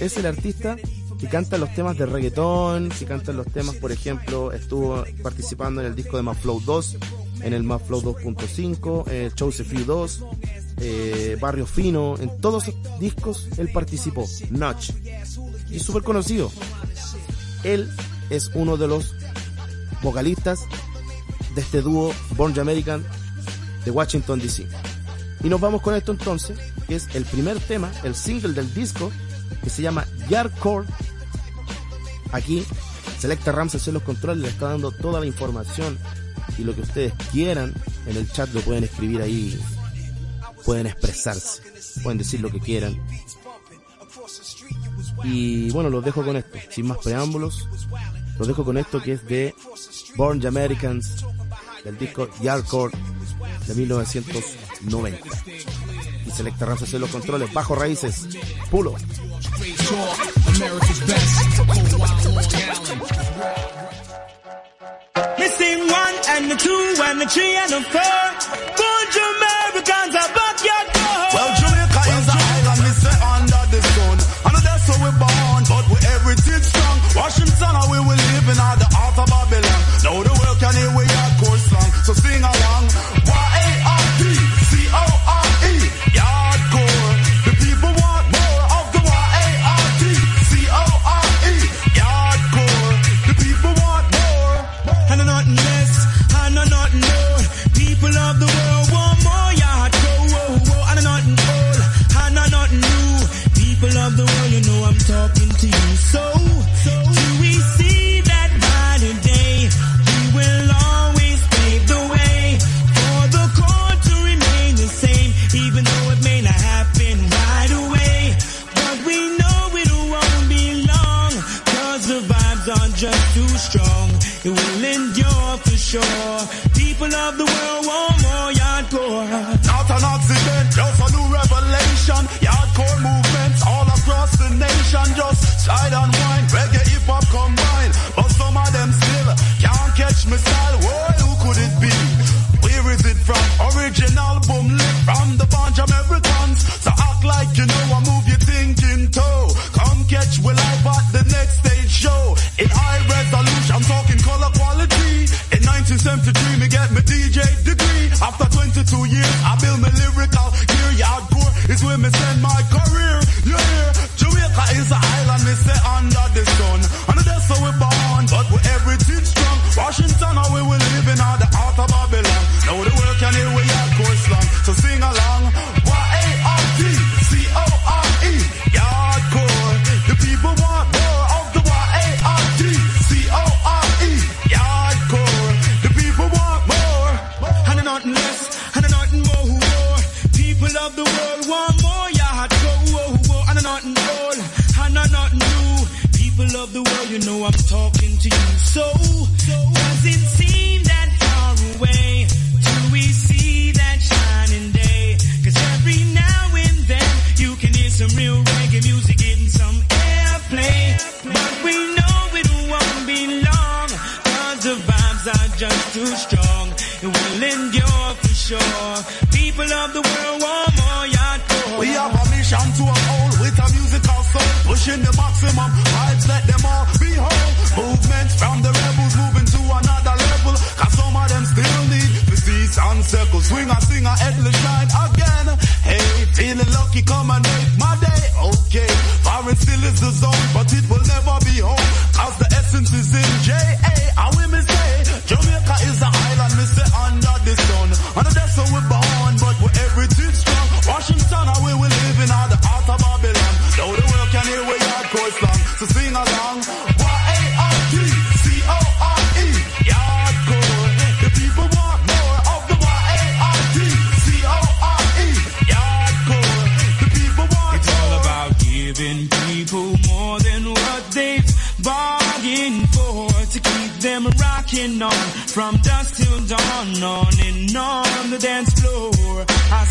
[0.00, 0.76] es el artista
[1.20, 5.88] que canta los temas de reggaetón, que canta los temas, por ejemplo, estuvo participando en
[5.88, 6.96] el disco de Maflow 2,
[7.42, 10.24] en el Maflow 2.5, en el Joseph 2,
[10.78, 14.90] eh, Barrio Fino, en todos esos discos él participó, Notch.
[15.70, 16.50] Y súper conocido.
[17.62, 17.90] Él
[18.30, 19.14] es uno de los
[20.02, 20.60] vocalistas
[21.54, 23.04] de este dúo Born American
[23.84, 24.66] de Washington DC.
[25.42, 26.58] Y nos vamos con esto entonces,
[26.88, 29.10] que es el primer tema, el single del disco,
[29.62, 30.86] que se llama Yardcore.
[32.32, 32.64] Aquí,
[33.18, 35.98] Selecta Rams hace los controles, le está dando toda la información
[36.58, 37.72] y lo que ustedes quieran
[38.06, 39.58] en el chat lo pueden escribir ahí,
[40.64, 41.62] pueden expresarse,
[42.02, 43.00] pueden decir lo que quieran.
[45.24, 47.68] Y bueno, los dejo con esto, sin más preámbulos,
[48.38, 49.54] los dejo con esto que es de
[50.16, 51.24] Born Americans,
[51.84, 52.96] del disco Yardcore
[53.66, 55.18] de 1990.
[56.26, 58.26] Y Selecta Rams hace los controles, bajo raíces,
[58.70, 58.94] pulo.
[65.38, 68.22] Missing one and the two and the three and the four.
[68.78, 71.22] Good Americans are backyard door.
[71.34, 74.16] Well, Jamaica is an island, me say under the sun.
[74.46, 76.96] And that's how we're born, but we everything strong.
[77.18, 79.80] Washington, how we will live in the heart of Babylon.
[80.06, 82.53] Now the world can hear we hardcore song, so sing along.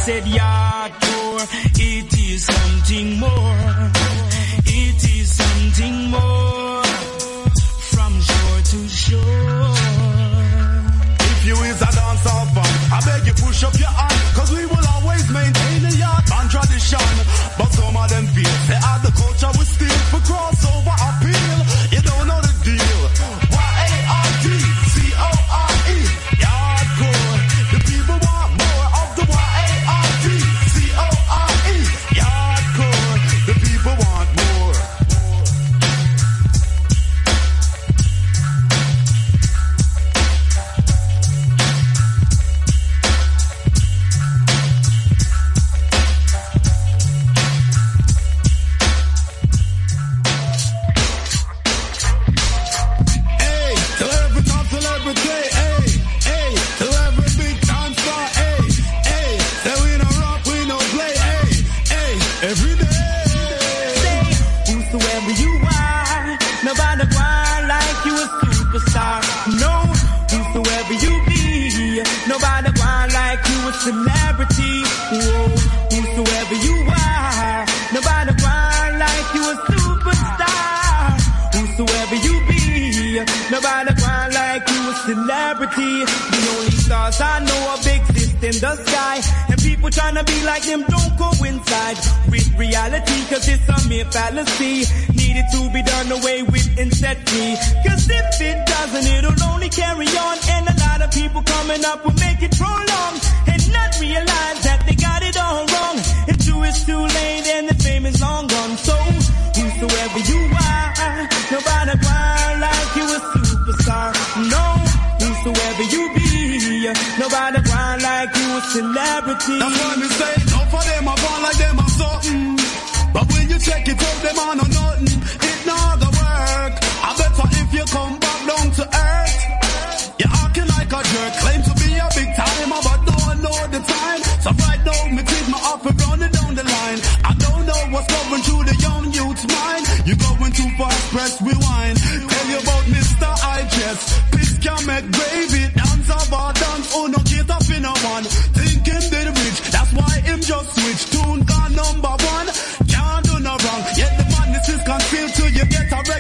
[0.06, 0.43] Said hardcore,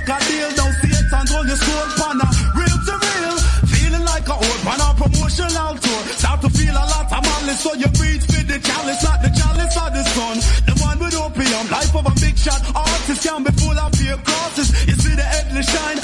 [0.05, 0.51] get a deal.
[0.55, 2.27] Don't see it and hold your scroll panna.
[2.55, 3.37] Real to real,
[3.71, 6.01] feeling like a old man on promotional tour.
[6.19, 9.31] Start to feel a lot of malice, so you breathe with the chalice, not the
[9.31, 10.37] chalice of the sun.
[10.67, 14.17] The one with opium, life of a big shot artist can be full of fear
[14.17, 14.69] crosses.
[14.87, 15.99] You see the endless shine,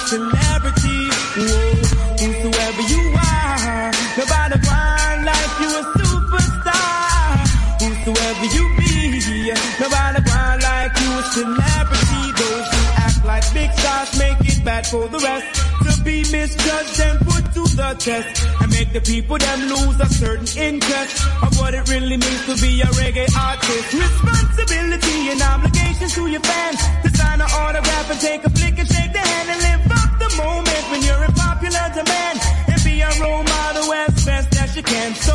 [0.00, 1.00] celebrity.
[1.36, 1.74] Whoa,
[2.20, 7.46] whosoever you are, nobody want like you a superstar.
[7.80, 12.22] Whosoever you be, nobody want like you a celebrity.
[12.40, 15.60] Those who act like big stars make it bad for the rest.
[15.84, 20.06] To be misjudged and put to the test and make the people them lose a
[20.06, 23.92] certain interest of what it really means to be a reggae artist.
[23.94, 28.88] Responsibility and obligations to your fans to sign an autograph and take a flick and
[28.88, 29.89] shake the hand and live
[30.36, 34.82] moment when you're in popular demand and be a role model as best as you
[34.82, 35.14] can.
[35.14, 35.34] So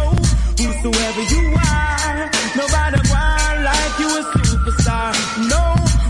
[0.60, 5.12] whosoever you are, nobody want like you a superstar.
[5.52, 5.64] No,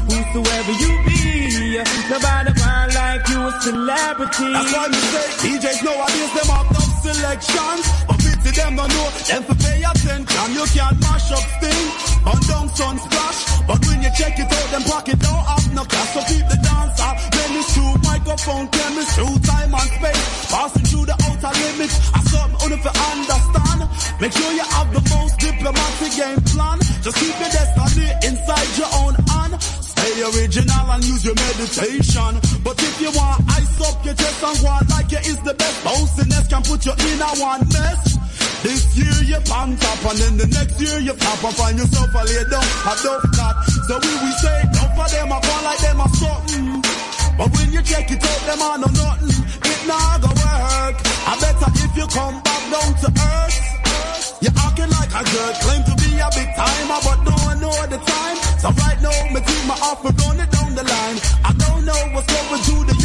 [0.10, 4.52] whosoever you be, nobody want like you a celebrity.
[4.54, 7.86] That's why me say DJs nowadays them have no selections.
[8.08, 9.64] But pity them don't know them to
[10.06, 10.53] pay attention.
[10.53, 11.88] You can't mash up sting
[12.26, 13.39] on down sun splash.
[13.68, 16.14] But when you check it out, them pocket don't have no cash.
[16.14, 17.18] So keep the dance up.
[17.18, 20.26] When it's true, microphone chemistry, through time and space.
[20.51, 21.95] Passing through the outer limits.
[22.14, 23.82] I something only for understand.
[24.22, 26.78] Make sure you have the most diplomatic game plan.
[27.01, 29.53] Just keep your destiny inside your own hand.
[29.62, 32.32] Stay original and use your meditation.
[32.64, 35.78] But if you want ice up your chest and go like it is the best,
[35.84, 38.14] bounciness can put you in a one mess.
[38.66, 42.09] This year you palm top and then the next year you pop and find yourself
[42.09, 43.55] a lay down a dope cat.
[43.86, 46.82] So we we say, don't for them a gone like them a something.
[47.38, 49.38] But when you check it out, them are no nothing.
[49.70, 50.97] It not go work.
[50.97, 53.57] I better if you come back down to earth.
[54.41, 58.01] You're acting like a girl, claim to be a big timer, but don't know the
[58.01, 58.38] time.
[58.66, 61.18] So right now, me take my offer, run it down the line.
[61.45, 63.05] I don't know what's going through the.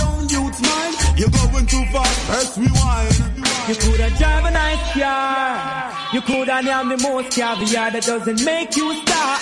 [1.20, 3.12] You're going too fast, press rewind.
[3.68, 5.92] You coulda drive a nice car.
[6.14, 9.36] You You could have named the most caviar that doesn't make you a star.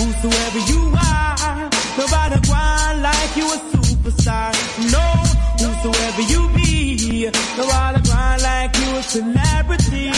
[0.00, 1.68] Whosoever you are,
[2.00, 4.48] nobody want like you a superstar.
[4.96, 5.04] No,
[5.60, 7.28] whosoever you be,
[7.60, 10.08] nobody want like you a celebrity.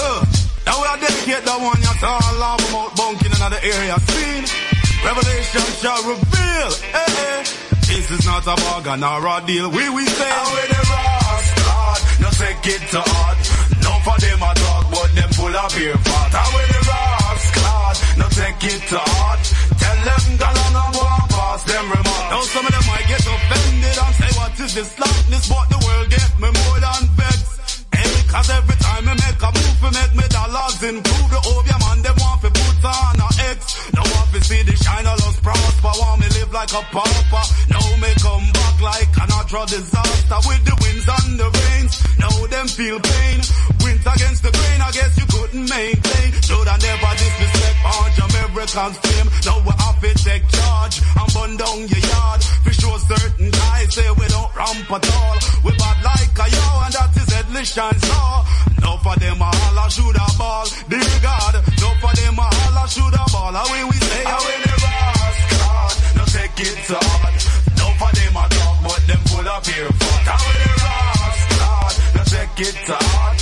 [0.00, 0.24] Uh,
[0.64, 4.77] now we are dedicate that one you saw love about bunking another area scene.
[5.04, 6.70] Revelation shall reveal.
[6.90, 7.44] Eh, eh.
[7.88, 9.70] This is not a bargain or a deal.
[9.70, 10.30] We we say.
[10.30, 13.38] And with the rascal, no take it to heart.
[13.84, 16.34] No for them a talk, but them full of beer fat.
[16.54, 19.42] With the rascal, no take it to heart.
[19.78, 22.30] Tell them I go and pass them remarks.
[22.30, 25.78] Now some of them might get offended and say what is this slackness, but the
[25.86, 27.86] world get me more than vexed.
[27.94, 31.28] Hey, cause every time me make a move, me make me dollars improve.
[31.32, 33.17] The obia man, them want to put on
[33.58, 33.92] X.
[33.94, 35.92] No to see the shine of lost prosper.
[35.98, 37.44] Want me live like a pauper.
[37.70, 40.38] Now me come back like a natural disaster.
[40.46, 41.94] With the winds and the rains.
[42.18, 43.38] Now them feel pain.
[43.88, 46.28] Against the grain, I guess you couldn't maintain.
[46.44, 49.28] Should I never disrespect Orange Americans fame.
[49.48, 52.40] Now we have to take charge and burn down your yard.
[52.68, 55.36] For sure certain guys say we don't ramp at all.
[55.64, 58.44] We bad like a yo and that is deadly shine star.
[58.84, 60.68] No for them a holla shoot a ball.
[61.24, 63.52] God, no for them a holla shoot a ball.
[63.56, 65.88] How we say how we the rascal.
[66.12, 67.36] No take it to heart.
[67.80, 70.28] No for them a talk but them full of fear fought.
[70.28, 71.88] How we the rascal.
[72.16, 73.37] No take it to heart.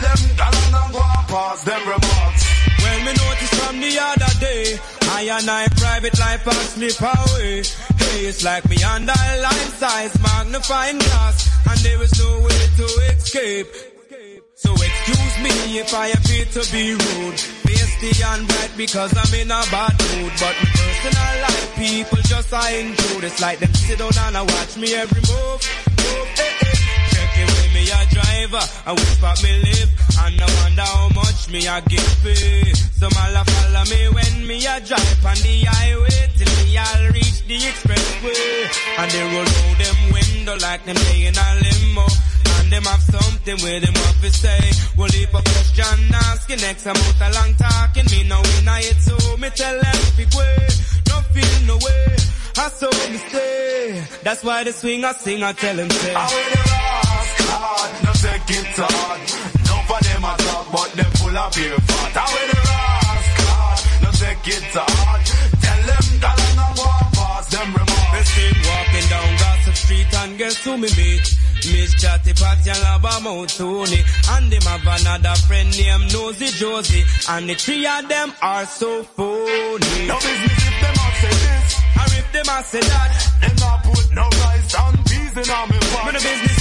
[0.00, 2.42] Them that I'm not going pass them remarks.
[2.80, 4.78] Well, me noticed from the other day,
[5.12, 7.62] I and I private life and slip away.
[8.00, 11.36] Hey, it's like me under life size magnifying glass,
[11.68, 13.90] and there is no way to escape.
[14.54, 17.40] So excuse me if I appear to be rude.
[17.64, 20.32] Pasty and bright because I'm in a bad mood.
[20.36, 23.24] But my personal life, people just I intrude.
[23.24, 25.60] It's like them sit down and I watch me every move.
[25.96, 26.69] move eh, eh.
[28.20, 29.90] Driver, which spot me live.
[30.20, 32.72] And I wonder how much me I give pay.
[33.00, 37.38] Some all follow me when me a drive on the highway till me I'll reach
[37.48, 38.44] the expressway.
[39.00, 42.06] And they roll down them window like them day in a limo.
[42.60, 44.60] And them have something with them have to say.
[44.96, 48.80] Well, if a question asking next I'm out a long talking, me now in I
[48.84, 50.68] it so me tell them big way.
[51.08, 52.16] No feel no way.
[52.58, 54.04] I saw me stay.
[54.22, 56.12] That's why the swing I sing, I tell them say.
[56.12, 57.09] How we
[57.50, 58.04] rascal.
[58.04, 58.12] No
[58.76, 59.20] to heart.
[59.66, 62.12] No for them a talk but them full of beer fat.
[62.14, 63.74] How we the rascal.
[64.02, 64.10] No
[64.46, 64.84] it to.
[65.64, 68.12] Tell them that I'm not going pass them remarks.
[68.14, 71.26] Me see walking down Gossip Street and guess who me meet?
[71.60, 74.00] Miss Chatty Patty and Laba Mount Tony.
[74.32, 77.04] And them have another friend named Nosy Josie.
[77.28, 80.06] And the three of them are so phony.
[80.08, 81.66] No business if them a say this.
[82.00, 83.10] Or if them a say that.
[83.42, 86.12] Them not put no rice and peas in me Me pot.
[86.14, 86.59] no business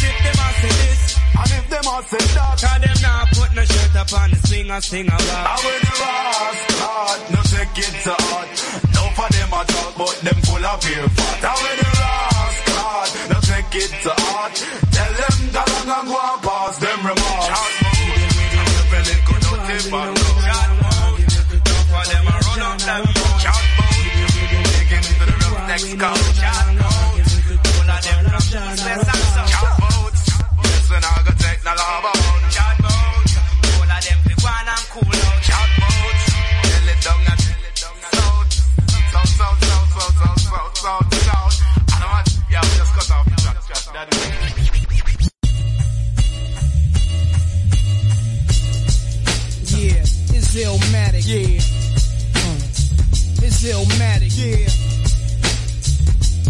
[1.39, 2.55] And if them all say that.
[2.59, 5.63] Cause them not put no shirt up on the swing and sing How about.
[5.63, 7.15] we the rascal.
[7.33, 8.49] No take it to heart.
[8.95, 11.39] No for them a talk but them full of beer fat.
[11.47, 13.05] How we the rascal.
[13.31, 14.53] No take it to heart.
[14.91, 17.47] Tell them that I'm not going pass them remarks.
[17.47, 18.19] Shout mode.
[18.75, 20.23] The belly could not tip and no.
[20.43, 21.23] Shot mode.
[21.63, 23.39] Don't for them a run up them mode.
[23.39, 24.03] Shout mode.
[24.75, 26.35] Dig into the rough next couch.
[26.35, 27.27] Shot mode.
[27.79, 29.68] All of them from useless
[30.91, 31.05] and so.
[31.05, 31.05] Shout mode.
[31.05, 32.49] Listen, I go take the lava out.
[32.49, 33.29] Shot mode.
[33.69, 35.43] All of them fi go and cool out.
[35.45, 36.19] Shout mode.
[36.65, 38.49] Tell it down and tell it down and south.
[39.13, 41.55] South, south, south, south, south, south, south, south.
[41.89, 43.85] I don't want, yeah, we just cut off the track, track.
[43.93, 44.29] That is
[49.77, 50.35] Yeah, mm.
[50.35, 51.25] it's Illmatic.
[51.29, 51.61] Yeah.
[53.45, 54.33] It's Illmatic.
[54.33, 54.65] Yeah.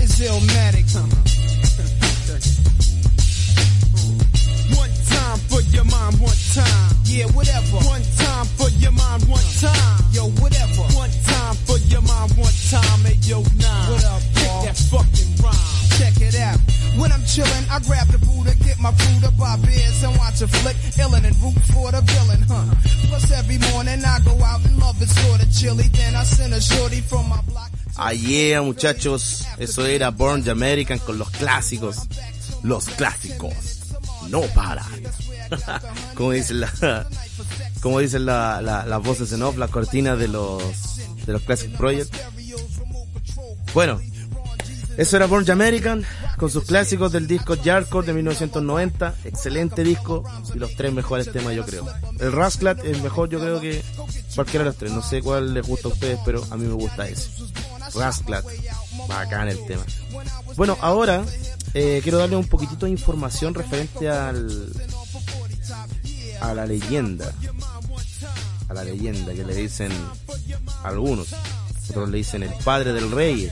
[0.02, 0.88] It's Illmatic.
[0.96, 1.28] One
[6.12, 6.95] for your one time.
[7.05, 7.78] Yeah, whatever.
[7.86, 10.05] One time for your mom, one time.
[10.12, 10.84] Yo, whatever.
[10.95, 12.99] One time for your mom, one time.
[13.05, 13.91] Hey, yo, nine.
[13.91, 15.86] What up, Kick that fucking rhyme.
[15.97, 16.60] Check it out.
[16.97, 20.41] When I'm chillin', I grab the Buddha, get my food up, buy beers and watch
[20.41, 20.76] a flick.
[20.97, 22.66] Illin' and root for the villain, huh?
[23.07, 25.88] Plus every morning I go out and love it sorta chilly.
[25.89, 27.72] Then I send a shorty from my block.
[27.97, 29.45] Ah, yeah, muchachos.
[29.57, 32.07] Eso era Born the American con los clásicos.
[32.64, 33.78] Los clásicos.
[34.30, 34.86] No paran.
[36.15, 37.07] como dicen la,
[37.82, 40.61] como dicen la, la- las voces en off, las cortinas de los,
[41.25, 42.13] de los Classic Project.
[43.73, 43.99] Bueno,
[44.97, 46.03] eso era Born American
[46.38, 49.15] con sus clásicos del disco Yardcore de 1990.
[49.25, 50.23] Excelente disco
[50.53, 51.88] y los tres mejores temas yo creo.
[52.19, 53.84] El Rasclat es mejor yo creo que
[54.36, 54.91] cualquiera de los tres.
[54.91, 57.30] No sé cuál les gusta a ustedes, pero a mí me gusta ese.
[57.95, 58.45] Rasclat.
[59.07, 59.84] Bacán el tema.
[60.55, 61.23] Bueno, ahora
[61.74, 64.72] eh, quiero darle un poquitito de información referente al
[66.41, 67.32] a la leyenda.
[68.67, 69.91] A la leyenda que le dicen
[70.84, 71.34] algunos.
[71.89, 73.51] Otros le dicen el padre del rey.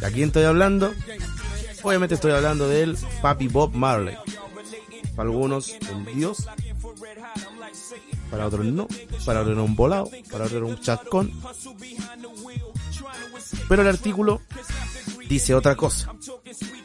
[0.00, 0.92] ¿De quién estoy hablando?
[1.82, 4.16] Obviamente estoy hablando del papi Bob Marley.
[5.16, 6.46] Para algunos un dios.
[8.30, 8.86] Para otros no.
[9.24, 10.10] Para otros un volado.
[10.30, 11.32] Para otros un chascón.
[13.68, 14.40] Pero el artículo
[15.30, 16.12] dice otra cosa.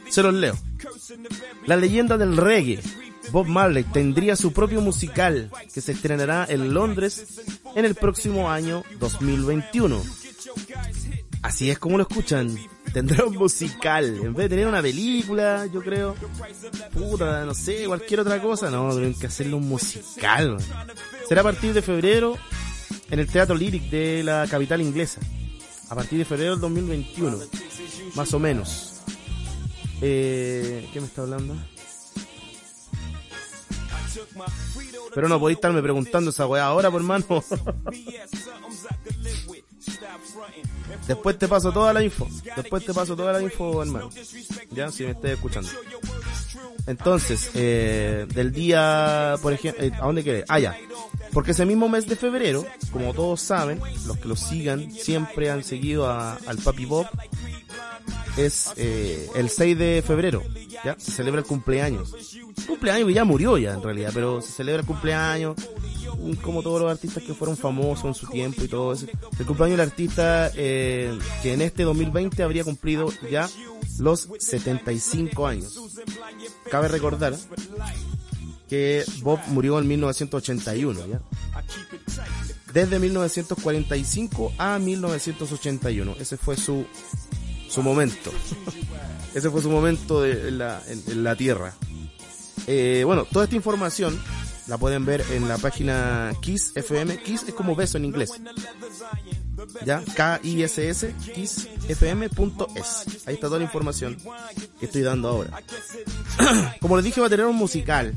[0.08, 0.56] Se los leo.
[1.66, 2.80] La leyenda del reggae.
[3.32, 7.26] Bob Marley tendría su propio musical que se estrenará en Londres
[7.74, 10.00] en el próximo año 2021.
[11.42, 12.56] Así es como lo escuchan.
[12.94, 14.06] Tendrá un musical.
[14.06, 16.16] En vez de tener una película, yo creo.
[16.94, 18.70] Puta, no sé, cualquier otra cosa.
[18.70, 20.58] No, tienen que hacerle un musical.
[21.28, 22.38] Será a partir de febrero
[23.10, 25.20] en el Teatro Lyric de la capital inglesa.
[25.90, 27.40] A partir de febrero del 2021.
[28.16, 29.02] Más o menos.
[30.02, 31.56] Eh, ¿Qué me está hablando?
[35.14, 37.26] Pero no podéis estarme preguntando esa weá ahora, por mano.
[41.08, 42.28] Después te paso toda la info.
[42.56, 44.10] Después te paso toda la info, hermano.
[44.72, 45.70] Ya, si me estás escuchando.
[46.88, 50.46] Entonces, eh, del día, por ejemplo, eh, ¿a dónde querés?
[50.48, 50.78] Ah, ya.
[51.32, 55.64] Porque ese mismo mes de febrero, como todos saben, los que lo sigan siempre han
[55.64, 57.08] seguido a- al Papi Bob,
[58.38, 60.44] es eh, el 6 de febrero,
[60.84, 60.96] ¿ya?
[61.00, 62.14] Se celebra el cumpleaños.
[62.68, 65.56] Cumpleaños que ya murió ya en realidad, pero se celebra el cumpleaños,
[66.20, 69.06] mm, como todos los artistas que fueron famosos en su tiempo y todo eso.
[69.40, 73.50] El cumpleaños del artista eh, que en este 2020 habría cumplido ya
[74.00, 75.80] los 75 años.
[76.70, 77.36] Cabe recordar
[78.68, 81.22] que Bob murió en 1981, ¿ya?
[82.74, 86.16] Desde 1945 a 1981.
[86.20, 86.86] Ese fue su,
[87.70, 88.32] su momento.
[89.34, 91.74] Ese fue su momento de, en, la, en- la Tierra.
[92.68, 94.20] Eh, bueno, toda esta información
[94.68, 97.22] la pueden ver en la página Kiss FM.
[97.22, 98.32] Kiss es como beso en inglés.
[99.86, 100.02] ¿Ya?
[100.16, 103.28] K-I-S-S, kissfm.es.
[103.28, 104.18] Ahí está toda la información
[104.80, 105.62] que estoy dando ahora.
[106.82, 108.16] como les dije, va a tener un musical.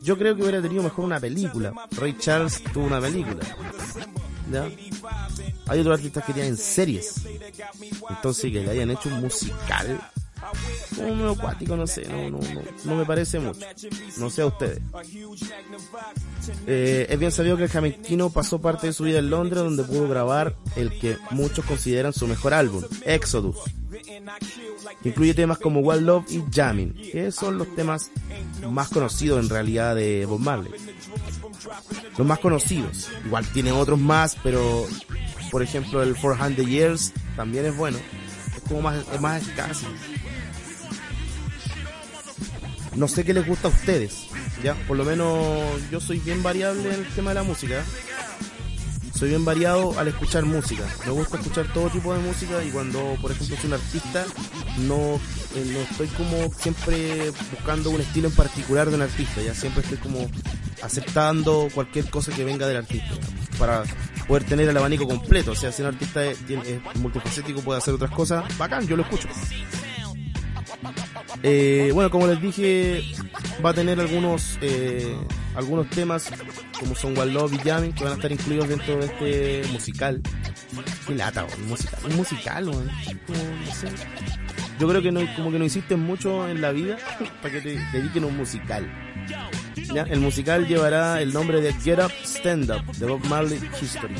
[0.00, 1.72] Yo creo que hubiera tenido mejor una película.
[1.92, 3.40] Ray Charles tuvo una película.
[5.68, 7.26] Hay otros artistas que tienen series.
[8.08, 10.00] Entonces que le hayan hecho un musical.
[10.96, 12.40] Como medio acuático, no sé, no, no,
[12.84, 13.60] no, me parece mucho.
[14.18, 14.80] No sé a ustedes.
[16.66, 19.84] Eh, es bien sabido que el jamaiquino pasó parte de su vida en Londres donde
[19.84, 23.56] pudo grabar el que muchos consideran su mejor álbum, Exodus.
[25.04, 28.10] Incluye temas como Wild Love y Jamming, que son los temas
[28.68, 30.72] más conocidos en realidad de Bob Marley.
[32.16, 33.08] Los más conocidos.
[33.24, 34.86] Igual tiene otros más, pero
[35.50, 37.98] por ejemplo el 400 Years también es bueno.
[38.56, 39.86] Es como más, es más escaso.
[42.94, 44.26] No sé qué les gusta a ustedes,
[44.64, 45.48] ya, por lo menos
[45.90, 47.84] yo soy bien variable en el tema de la música.
[49.20, 50.82] Soy bien variado al escuchar música.
[51.04, 54.24] Me gusta escuchar todo tipo de música y cuando, por ejemplo, soy un artista,
[54.78, 55.16] no,
[55.56, 59.42] eh, no estoy como siempre buscando un estilo en particular de un artista.
[59.42, 60.26] Ya siempre estoy como
[60.82, 63.10] aceptando cualquier cosa que venga del artista
[63.58, 63.82] para
[64.26, 65.50] poder tener el abanico completo.
[65.50, 69.02] O sea, si un artista es, es multifacético, puede hacer otras cosas, bacán, yo lo
[69.02, 69.28] escucho.
[71.42, 73.02] Eh, bueno, como les dije,
[73.64, 75.16] va a tener algunos eh,
[75.54, 76.30] algunos temas
[76.78, 80.20] como son One Love y Jamming que van a estar incluidos dentro de este musical.
[81.06, 82.70] Qué lata, un musical, un musical.
[84.78, 86.96] Yo creo que no, como que no insisten mucho en la vida
[87.42, 88.90] para que te dediquen a un musical.
[89.76, 94.14] El musical llevará el nombre de Get Up Stand Up de Bob Marley History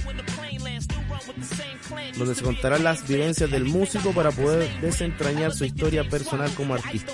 [2.16, 7.12] donde se contarán las vivencias del músico para poder desentrañar su historia personal como artista.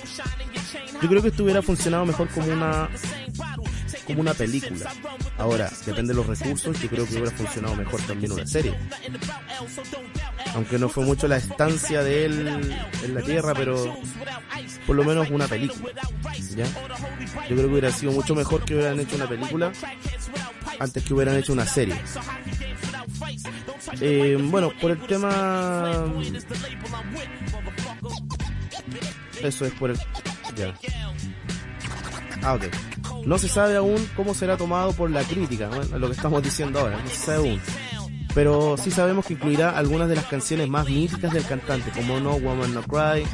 [1.03, 2.88] Yo creo que esto hubiera funcionado mejor como una
[4.07, 4.92] como una película.
[5.36, 8.74] Ahora, depende de los recursos, yo creo que hubiera funcionado mejor también una serie.
[10.55, 13.97] Aunque no fue mucho la estancia de él en la tierra, pero
[14.86, 15.92] por lo menos una película.
[16.55, 16.64] ¿ya?
[17.49, 19.72] Yo creo que hubiera sido mucho mejor que hubieran hecho una película
[20.78, 21.97] antes que hubieran hecho una serie.
[24.01, 26.07] Eh, bueno, por el tema...
[29.43, 29.99] Eso es por el...
[30.57, 30.75] Ya.
[32.43, 32.64] Ah, ok.
[33.27, 36.81] No se sabe aún cómo será tomado por la crítica, bueno, lo que estamos diciendo
[36.81, 37.61] ahora, no se sabe aún.
[38.35, 42.39] Pero sí sabemos que incluirá algunas de las canciones más míticas del cantante, como No
[42.39, 43.25] Woman No Cry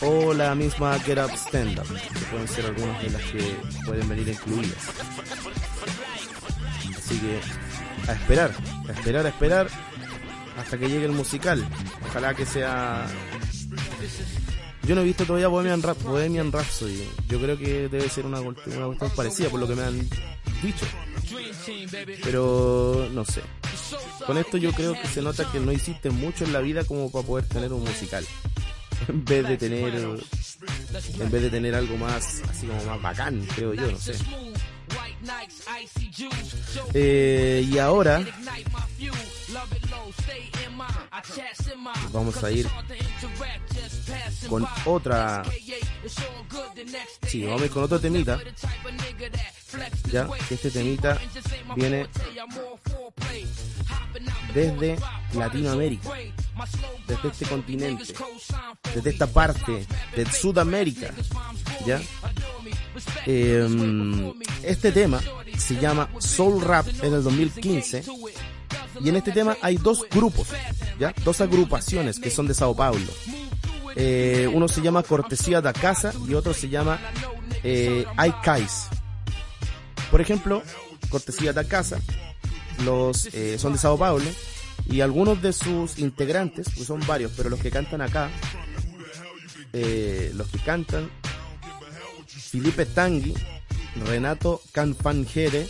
[0.00, 4.08] o la misma Get Up Stand Up, que pueden ser algunas de las que pueden
[4.08, 4.90] venir incluidas.
[6.96, 7.40] Así que
[8.08, 8.50] a esperar,
[8.88, 9.68] a esperar, a esperar
[10.58, 11.66] hasta que llegue el musical.
[12.08, 13.06] Ojalá que sea
[14.82, 17.06] Yo no he visto todavía Bohemian, Rap, Bohemian Rhapsody.
[17.28, 19.98] Yo creo que debe ser una, una cuestión parecida por lo que me han
[20.62, 20.86] dicho.
[22.24, 23.42] Pero no sé.
[24.26, 27.10] Con esto yo creo que se nota que no hiciste mucho en la vida como
[27.10, 28.24] para poder tener un musical.
[29.06, 33.74] En vez de tener en vez de tener algo más así como más bacán, creo
[33.74, 34.14] yo, no sé.
[36.94, 38.24] Eh, y ahora
[42.12, 42.68] vamos a ir
[44.48, 45.42] con otra
[47.26, 48.38] sí, vamos a ir con otro temita.
[50.10, 51.18] Ya que este temita
[51.76, 52.06] viene
[54.54, 54.98] desde
[55.34, 56.10] Latinoamérica.
[57.06, 58.04] desde este continente.
[58.94, 61.12] desde esta parte de Sudamérica.
[61.86, 62.00] ya.
[63.26, 65.20] Eh, este tema
[65.56, 68.02] se llama Soul Rap en el 2015
[69.00, 70.48] y en este tema hay dos grupos,
[70.98, 71.14] ¿ya?
[71.24, 73.12] Dos agrupaciones que son de Sao Paulo.
[73.96, 76.98] Eh, uno se llama Cortesía da Casa y otro se llama
[77.64, 78.88] eh, Aikais.
[80.10, 80.62] Por ejemplo,
[81.10, 82.00] Cortesía da Casa
[82.84, 84.30] los, eh, son de Sao Paulo
[84.88, 88.30] y algunos de sus integrantes, pues son varios, pero los que cantan acá,
[89.72, 91.10] eh, los que cantan,
[92.26, 93.34] Felipe Tangui,
[94.06, 95.66] Renato Canfangere,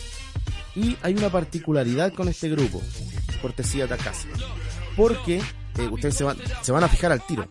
[0.79, 2.81] y hay una particularidad con este grupo,
[3.43, 3.99] cortesía de
[4.97, 5.37] porque
[5.79, 7.49] eh, ustedes se van, se van a fijar al tiro,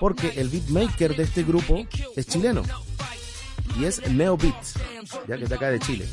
[0.00, 2.62] porque el beatmaker de este grupo es chileno
[3.78, 4.74] y es Neo Beats,
[5.28, 6.08] ya que está acá de Chile.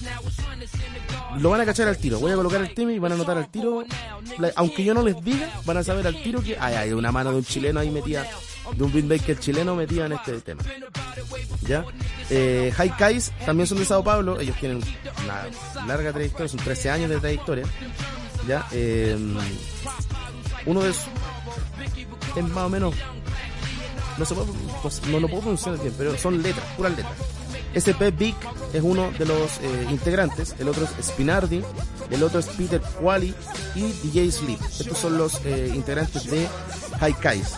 [1.40, 3.38] Lo van a cachar al tiro, voy a colocar el tema y van a notar
[3.38, 3.84] al tiro,
[4.56, 7.32] aunque yo no les diga, van a saber al tiro que ay, hay una mano
[7.32, 8.28] de un chileno ahí metida,
[8.76, 10.62] de un beatmaker chileno metida en este tema.
[11.68, 11.86] ¿ya?
[12.30, 14.82] Eh, Haikais también son de Sao Paulo, ellos tienen
[15.24, 17.66] una larga trayectoria, son 13 años de trayectoria,
[18.48, 18.68] ¿ya?
[18.72, 19.18] Eh,
[20.66, 21.06] uno de sus,
[22.36, 22.96] es más o menos,
[24.18, 24.48] no, se puede,
[24.82, 27.14] pues, no lo puedo pronunciar bien, pero son letras, puras letras.
[27.72, 28.36] SP Big
[28.74, 31.64] es uno de los eh, integrantes, el otro es Spinardi,
[32.10, 33.34] el otro es Peter Quali
[33.76, 34.60] y DJ Sleep.
[34.62, 36.48] Estos son los eh, integrantes de
[37.00, 37.56] Haikais.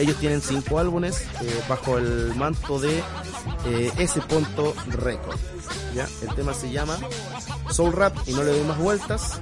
[0.00, 3.02] Ellos tienen cinco álbumes eh, bajo el manto de
[3.66, 4.18] eh, S.
[4.88, 5.38] Record.
[5.94, 6.08] ¿ya?
[6.22, 6.98] El tema se llama
[7.70, 9.40] Soul Rap y no le doy más vueltas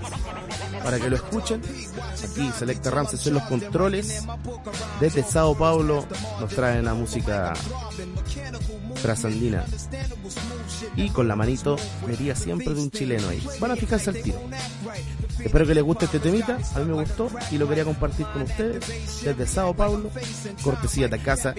[0.82, 1.62] para que lo escuchen.
[2.24, 4.24] Aquí Selecta Ramses en los controles.
[5.00, 6.04] Desde Sao Paulo
[6.40, 7.54] nos traen la música
[9.00, 9.64] trasandina.
[10.96, 13.46] Y con la manito metida siempre de un chileno ahí.
[13.60, 14.40] Van a fijarse al tiro.
[15.44, 18.42] Espero que les guste este temita, a mí me gustó y lo quería compartir con
[18.42, 18.84] ustedes
[19.22, 20.10] desde Sao Paulo,
[20.62, 21.54] cortesía de casa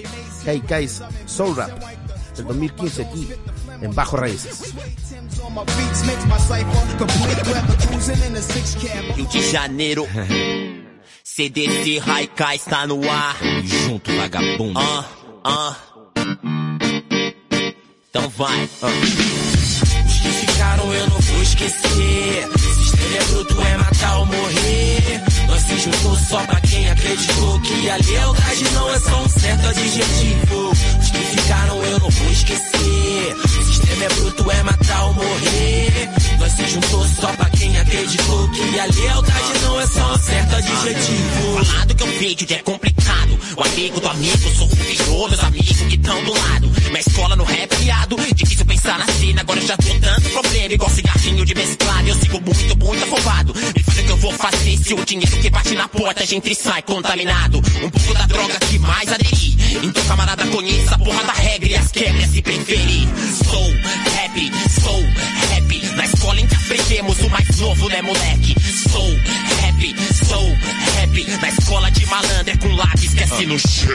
[0.46, 1.72] Kaikais Soul Rap
[2.36, 3.30] del 2015 aquí
[3.82, 4.74] en Bajo Raíces.
[9.16, 10.06] Rio de Janeiro.
[11.24, 13.36] CDC Haikai está no ar.
[13.64, 14.78] Junto, vagabundo.
[14.80, 15.06] Ah,
[15.46, 15.78] ah.
[18.10, 18.70] Então vai.
[18.82, 18.88] ah.
[20.06, 22.59] Os que ficaram eu não vou esquecer.
[23.00, 25.29] Sistema é bruto, é matar ou morrer.
[25.50, 29.68] Nós se juntou só pra quem acreditou que a lealdade não é só um certo
[29.68, 30.72] adjetivo.
[30.72, 33.36] Os que ficaram eu não vou esquecer.
[33.66, 36.10] Sistema é bruto, é matar ou morrer.
[36.40, 40.56] Nós se juntou só pra quem acreditou que a lealdade não é só um certo
[40.56, 41.66] adjetivo.
[41.66, 43.40] Falar do que eu vejo é complicado.
[43.58, 46.72] O amigo do amigo, sou o filho dos amigos que estão do lado.
[46.92, 48.16] Na escola, no rap, aliado.
[48.36, 50.74] Difícil pensar na cena, agora eu já tô tanto problema.
[50.74, 53.54] Igual cigarrinho de mesclado, eu sigo muito, muito afobado.
[53.54, 56.26] Me fala o que eu vou fazer se o dinheiro que bate na porta, a
[56.26, 57.60] gente sai contaminado.
[57.82, 59.56] Um pouco da droga que mais aderir.
[59.84, 63.08] Então, camarada, conheça a porra da regra e as quebras se preferir.
[63.50, 63.72] Sou
[64.14, 65.02] rap, sou
[65.50, 65.96] rap.
[65.96, 68.56] Na escola em que aprendemos o mais novo, né, moleque?
[68.90, 69.12] Sou
[69.62, 69.96] rap,
[70.28, 70.58] sou
[70.96, 71.40] rap.
[71.42, 73.90] Na escola de malandro é com lápis, esquece no chão.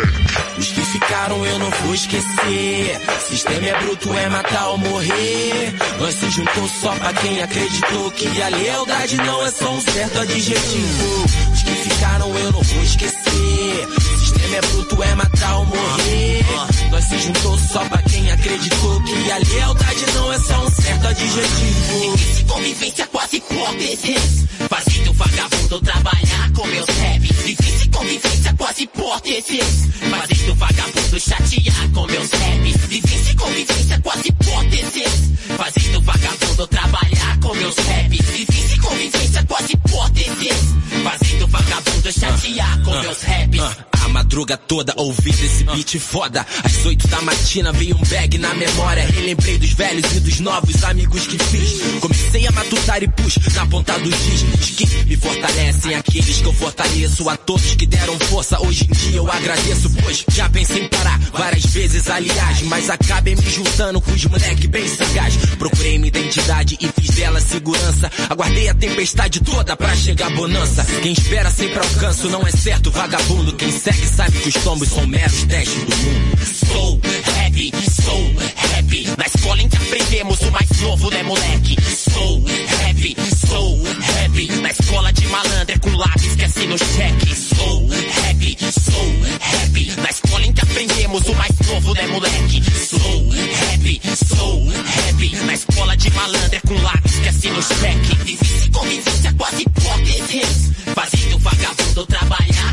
[0.58, 3.00] Os que ficaram eu não vou esquecer.
[3.28, 5.74] Sistema é bruto, é matar ou morrer.
[5.98, 10.20] Nós se juntou só pra quem acreditou que a lealdade não é só um certo
[10.20, 11.33] adjetivo.
[11.52, 14.13] Os que ficaram eu não vou esquecer.
[14.54, 16.46] É bruto, é matar ou morrer.
[16.92, 21.06] Nós se juntou só pra quem acreditou que a lealdade não é só um certo
[21.08, 22.16] adjetivo.
[22.16, 24.44] Difícil convivência, quase hipóteses.
[24.70, 27.44] Fazendo vagabundo trabalhar com meus raps.
[27.44, 29.88] Difícil convivência, quase hipóteses.
[30.08, 32.88] Fazendo vagabundo chatear com meus raps.
[32.88, 35.32] Difícil convivência, quase hipóteses.
[35.56, 38.36] Fazendo vagabundo trabalhar com meus raps.
[38.36, 40.74] Difícil convivência, quase hipóteses.
[41.02, 43.93] Fazendo vagabundo chatear com meus raps.
[44.04, 46.46] A madruga toda ouvindo esse beat foda.
[46.62, 49.06] Às oito da matina veio um bag na memória.
[49.06, 52.00] Relembrei dos velhos e dos novos amigos que fiz.
[52.00, 54.70] Comecei a matutar e pus na ponta dos giz.
[54.76, 57.28] que me fortalecem, aqueles que eu fortaleço.
[57.28, 59.90] A todos que deram força, hoje em dia eu agradeço.
[60.02, 62.62] Pois já pensei em parar várias vezes, aliás.
[62.62, 65.36] Mas acabei me juntando com os moleque bem sagaz.
[65.58, 68.10] Procurei minha identidade e fiz dela segurança.
[68.28, 70.84] Aguardei a tempestade toda pra chegar a bonança.
[71.02, 73.54] Quem espera sempre alcança, não é certo, vagabundo.
[73.54, 76.38] Quem segue sabe que os tombos são meros testes do mundo.
[76.44, 77.00] Sou
[77.46, 77.72] happy,
[78.02, 78.34] sou
[78.76, 79.08] happy.
[79.16, 81.76] Na escola em que aprendemos, o mais novo né, moleque?
[82.12, 82.44] Sou
[82.88, 83.16] happy,
[83.46, 83.82] sou
[84.24, 84.46] happy.
[84.60, 87.34] Na escola de malandro é com lápis que assina o cheque.
[87.34, 87.88] Sou
[88.28, 89.92] happy, sou happy.
[90.00, 92.62] Na escola em que aprendemos, o mais novo né, moleque?
[92.88, 93.28] Sou
[93.72, 94.68] happy, sou
[95.08, 95.36] happy.
[95.46, 98.16] Na escola de malandro é com lápis que assina o cheque.
[98.24, 100.74] Difícil convivência, quase hipóteses.
[100.94, 102.63] Fazendo vagabundo trabalhar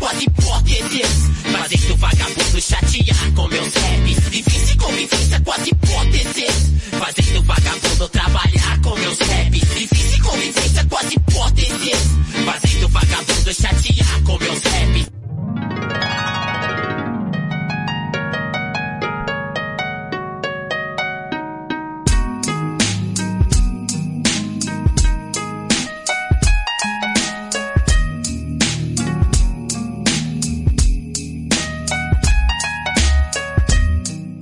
[0.00, 1.30] quase hipóteses.
[1.52, 4.30] Fazendo vagabundo chatear com meus raps.
[4.30, 6.72] Difícil convivência, quase hipóteses.
[6.98, 9.60] Fazendo vagabundo trabalhar com meus raps.
[9.78, 12.00] Difícil convivência, quase hipóteses.
[12.44, 15.10] Fazendo vagabundo chatear com meus raps.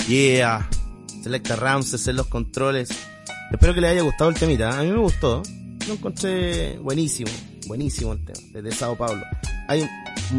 [0.09, 0.67] Yeah.
[1.23, 2.89] Selecta Ramses en los controles.
[3.53, 4.79] Espero que les haya gustado el temita.
[4.79, 5.43] A mí me gustó.
[5.87, 7.31] Lo encontré buenísimo.
[7.67, 8.39] Buenísimo el tema.
[8.55, 9.23] Desde Sao Paulo.
[9.69, 9.87] Hay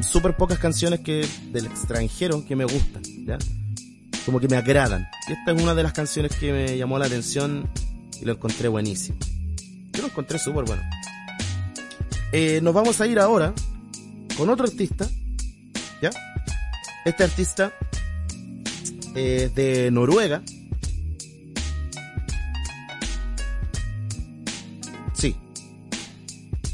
[0.01, 3.03] súper pocas canciones que del extranjero que me gustan.
[3.27, 3.37] ¿ya?
[4.25, 5.07] Como que me agradan.
[5.27, 7.69] Y esta es una de las canciones que me llamó la atención
[8.19, 9.19] y lo encontré buenísimo.
[9.93, 10.81] Yo lo encontré súper bueno.
[12.31, 13.53] Eh, nos vamos a ir ahora
[14.35, 15.07] con otro artista.
[16.01, 16.09] ¿Ya?
[17.05, 17.71] Este artista
[19.15, 20.41] eh, de Noruega.
[25.13, 25.35] Sí.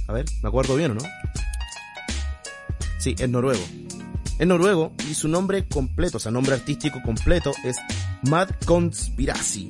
[0.08, 1.02] A ver, me acuerdo bien o no.
[3.00, 3.64] Sí, es noruego.
[4.40, 7.78] Es noruego y su nombre completo, o sea, nombre artístico completo es
[8.24, 9.70] Mad Conspiracy.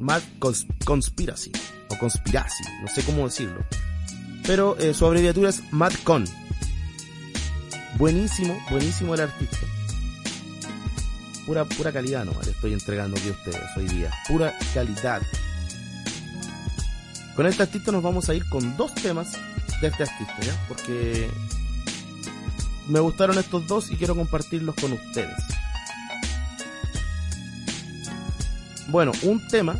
[0.00, 1.52] Mad Cons- Conspiracy.
[1.90, 3.64] O Conspiracy, no sé cómo decirlo.
[4.46, 6.24] Pero eh, su abreviatura es Madcon.
[7.96, 9.58] Buenísimo, buenísimo el artista
[11.46, 14.10] pura, pura calidad nomás le estoy entregando aquí a ustedes hoy día.
[14.28, 15.22] Pura calidad.
[17.36, 19.32] Con este artista nos vamos a ir con dos temas
[19.80, 20.66] de este artista, ¿ya?
[20.68, 21.28] Porque
[22.88, 25.36] me gustaron estos dos y quiero compartirlos con ustedes.
[28.88, 29.76] Bueno, un tema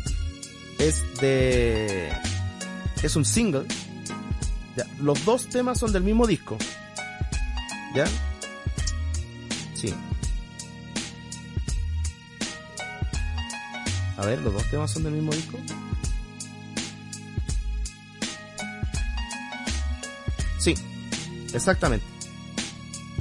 [0.79, 2.11] es de...
[3.01, 3.65] es un single.
[4.75, 4.85] ¿ya?
[4.99, 6.57] Los dos temas son del mismo disco.
[7.95, 8.05] ¿Ya?
[9.73, 9.93] Sí,
[14.17, 15.57] A ver, los dos temas son del mismo disco.
[20.57, 20.73] Sí,
[21.53, 22.05] exactamente.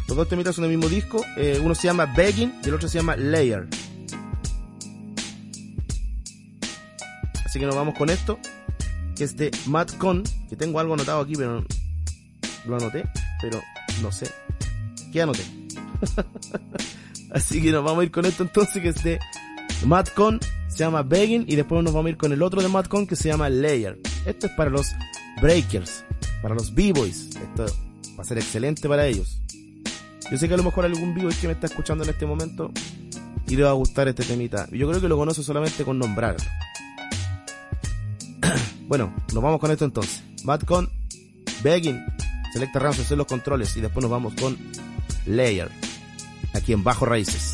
[0.07, 1.25] Los dos temitas son del mismo disco.
[1.37, 3.67] eh, uno se llama Begging y el otro se llama Layer.
[7.45, 8.39] Así que nos vamos con esto.
[9.17, 10.25] Que es de Matt Con.
[10.49, 11.65] Que tengo algo anotado aquí, pero
[12.67, 13.05] lo anoté.
[13.41, 13.61] Pero
[14.03, 14.31] no sé.
[15.13, 15.45] ¿Qué anoté?
[17.31, 19.19] Así que nos vamos a ir con esto entonces que es de
[19.87, 20.41] Matt Con
[20.75, 23.07] se llama Begging y después nos vamos a ir con el otro de Matt Con
[23.07, 24.01] que se llama Layer.
[24.27, 24.91] Esto es para los
[25.41, 26.05] breakers,
[26.43, 27.31] para los b-boys.
[27.37, 27.67] Esto
[28.19, 29.41] va a ser excelente para ellos.
[30.31, 32.73] Yo sé que a lo mejor algún b-boy que me está escuchando en este momento
[33.47, 34.69] y le va a gustar este temita.
[34.73, 36.45] Yo creo que lo conoce solamente con nombrarlo.
[38.89, 40.25] bueno, nos vamos con esto entonces.
[40.43, 40.91] Matt Con,
[41.63, 42.05] Begging,
[42.53, 44.59] Selecta Rams en los controles y después nos vamos con
[45.27, 45.71] Layer,
[46.53, 47.54] aquí en Bajo Raíces.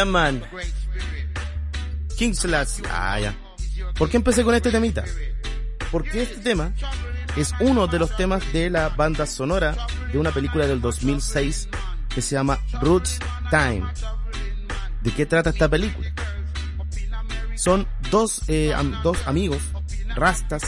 [0.00, 0.42] Yeah, man.
[2.90, 3.34] Ah, ya.
[3.98, 5.04] ¿Por qué empecé con este temita?
[5.92, 6.72] Porque este tema
[7.36, 9.76] es uno de los temas de la banda sonora
[10.10, 11.68] de una película del 2006
[12.14, 13.18] que se llama Roots
[13.50, 13.82] Time.
[15.02, 16.10] ¿De qué trata esta película?
[17.56, 19.60] Son dos, eh, dos amigos,
[20.14, 20.62] rastas.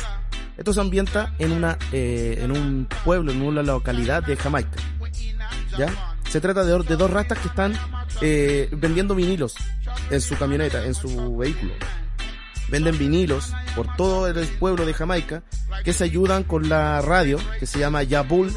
[0.59, 4.77] Esto se ambienta en una, eh, en un pueblo, en una localidad de Jamaica.
[5.79, 5.89] ¿Ya?
[6.29, 7.73] Se trata de dos rastas que están
[8.23, 9.55] eh, vendiendo vinilos
[10.11, 11.73] en su camioneta, en su vehículo.
[12.69, 15.43] Venden vinilos por todo el pueblo de Jamaica
[15.85, 18.53] que se ayudan con la radio que se llama Yabul.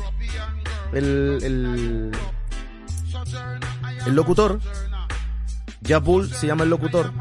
[0.94, 2.12] El, el,
[4.06, 4.62] el locutor.
[5.82, 7.12] Yabul se llama el locutor.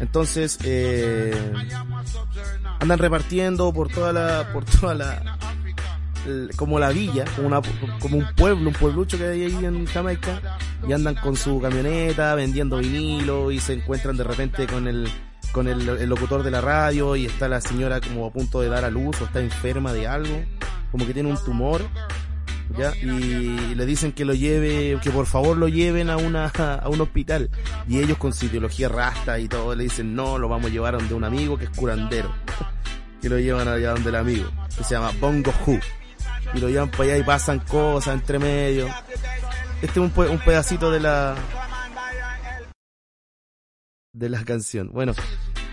[0.00, 1.52] Entonces, eh,
[2.80, 5.38] andan repartiendo por toda la, por toda la,
[6.56, 7.60] como la villa, como, una,
[8.00, 12.34] como un pueblo, un pueblucho que hay ahí en Jamaica, y andan con su camioneta
[12.34, 15.08] vendiendo vinilo y se encuentran de repente con el
[15.52, 18.86] con el, locutor de la radio y está la señora como a punto de dar
[18.86, 20.42] a luz o está enferma de algo,
[20.90, 21.82] como que tiene un tumor,
[22.78, 22.96] ¿ya?
[22.96, 27.02] Y le dicen que lo lleve, que por favor lo lleven a una a un
[27.02, 27.50] hospital
[27.86, 30.94] y ellos con su ideología rasta y todo le dicen no, lo vamos a llevar
[30.94, 32.32] a donde un amigo que es curandero,
[33.20, 35.78] que lo llevan allá donde el amigo, que se llama Bongo Who
[36.54, 38.86] y lo llevan para allá y pasan cosas entre medio.
[39.80, 41.34] Este es un, un pedacito de la
[44.12, 44.90] de la canción.
[44.92, 45.14] Bueno,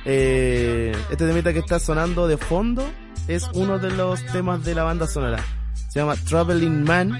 [0.05, 2.89] eh, este temita que está sonando de fondo
[3.27, 5.43] es uno de los temas de la banda sonora.
[5.89, 7.19] Se llama Traveling Man,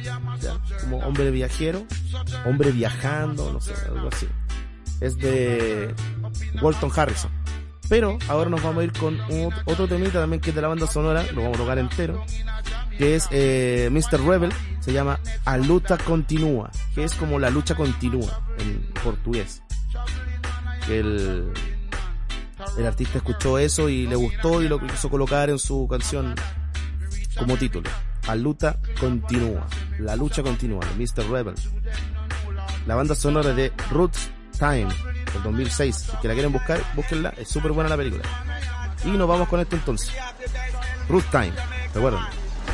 [0.81, 1.86] como hombre viajero,
[2.45, 4.27] hombre viajando, no sé, algo así.
[5.02, 5.94] Es de
[6.61, 7.31] Walton Harrison.
[7.90, 9.19] Pero ahora nos vamos a ir con
[9.65, 12.23] otro temita también que es de la banda sonora, lo vamos a tocar entero,
[12.99, 14.21] que es eh, Mr.
[14.26, 14.51] Rebel,
[14.81, 19.63] se llama A Luta Continúa, que es como la lucha continúa en portugués.
[20.89, 21.53] El,
[22.77, 26.35] el artista escuchó eso y le gustó y lo quiso colocar en su canción
[27.38, 27.89] como título.
[28.27, 29.65] La lucha continúa.
[29.99, 31.30] La lucha continúa Mr.
[31.31, 31.55] Rebel.
[32.85, 34.89] La banda sonora de Roots Time
[35.34, 35.95] del 2006.
[35.95, 37.34] Si que la quieren buscar, búsquenla.
[37.38, 38.23] Es súper buena la película.
[39.05, 40.11] Y nos vamos con esto entonces.
[41.07, 41.53] Roots Time.
[41.93, 42.48] Recuerden.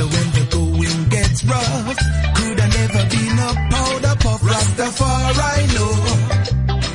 [0.00, 1.96] Bitter when the going gets rough.
[2.36, 5.94] Could I never been a powder puff Rastafari know.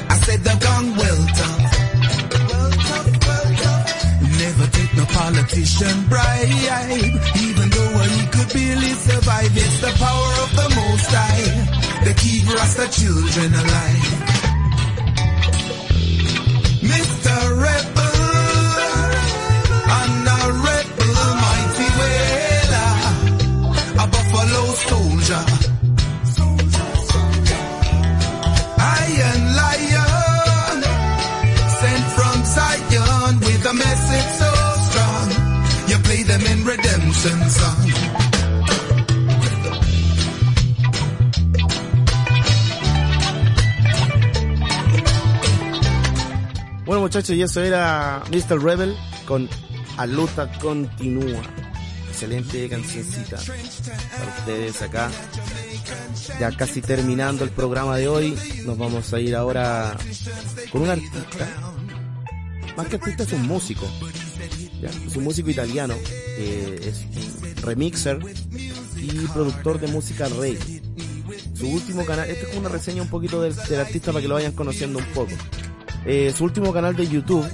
[0.10, 1.64] I said the gone well tough.
[2.50, 3.86] Well tough, well tough.
[4.42, 7.14] Never take no politician bribe,
[7.46, 9.54] even though he could barely survive.
[9.54, 14.46] It's the power of the Most High that keep Rasta children alive.
[16.82, 17.36] Mr.
[17.62, 17.95] Rebel,
[47.34, 48.62] y eso era Mr.
[48.62, 48.96] Rebel
[49.26, 49.50] con
[49.98, 51.42] Aluta Continúa.
[52.10, 55.10] Excelente cancioncita para ustedes acá.
[56.40, 59.98] Ya casi terminando el programa de hoy, nos vamos a ir ahora
[60.72, 61.48] con un artista.
[62.78, 63.90] Más que artista es un músico.
[65.08, 65.96] Es un músico italiano.
[66.38, 68.20] eh, es un remixer
[68.98, 70.82] y productor de música reggae.
[71.56, 74.36] Su último canal, esto es como una reseña un poquito del artista para que lo
[74.36, 75.32] vayan conociendo un poco.
[76.06, 77.46] Eh, su último canal de YouTube,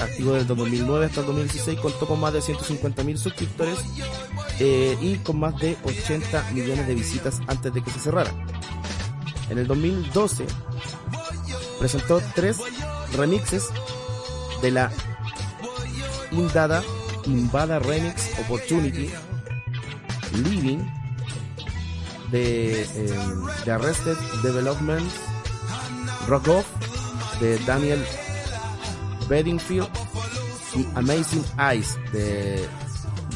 [0.00, 3.78] activo desde 2009 hasta el 2016, contó con más de 150.000 suscriptores
[4.60, 8.30] eh, y con más de 80 millones de visitas antes de que se cerrara.
[9.48, 10.46] En el 2012
[11.78, 12.58] presentó tres
[13.16, 13.68] remixes
[14.60, 14.90] de la
[16.30, 16.82] Indada
[17.24, 19.10] Invada Remix Opportunity
[20.44, 20.78] Living
[22.30, 23.18] de, eh,
[23.64, 25.10] de Arrested Development
[26.26, 26.66] Rock Off
[27.40, 28.04] de Daniel
[29.28, 29.88] Bedingfield
[30.74, 32.68] y Amazing Eyes de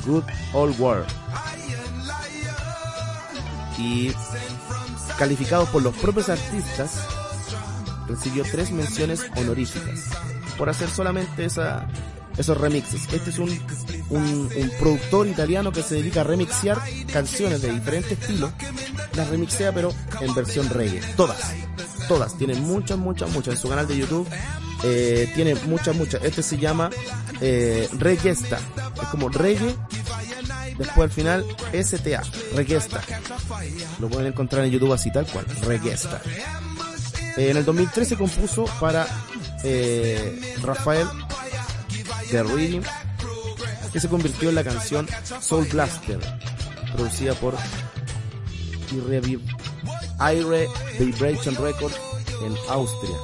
[0.07, 1.07] Good Old World.
[3.79, 4.13] Y
[5.19, 7.07] calificados por los propios artistas,
[8.07, 10.05] recibió tres menciones honoríficas
[10.59, 11.87] por hacer solamente esa,
[12.37, 13.13] esos remixes.
[13.13, 13.51] Este es un,
[14.11, 16.79] un, un productor italiano que se dedica a remixear
[17.13, 18.51] canciones de diferentes estilos.
[19.15, 21.01] Las remixea pero en versión reggae.
[21.17, 21.39] Todas.
[22.13, 22.37] Todas.
[22.37, 23.55] Tiene muchas, muchas, muchas.
[23.55, 24.29] En su canal de YouTube
[24.85, 26.23] eh, tiene muchas, muchas.
[26.23, 26.91] Este se llama
[27.41, 27.89] eh.
[27.91, 29.75] Es como reggae.
[30.77, 32.23] Después al final STA.
[32.55, 33.01] Reguesta.
[33.99, 35.47] Lo pueden encontrar en YouTube así tal cual.
[35.63, 36.21] Reguesta.
[37.39, 39.07] Eh, en el 2013 compuso para
[39.65, 41.09] eh, Rafael
[42.31, 42.83] de Reading,
[43.91, 45.09] que se convirtió en la canción
[45.41, 46.19] Soul Blaster,
[46.95, 47.55] producida por
[48.93, 49.23] Irre
[50.23, 50.69] Aire
[50.99, 51.99] Vibration Records
[52.45, 53.17] en Austria.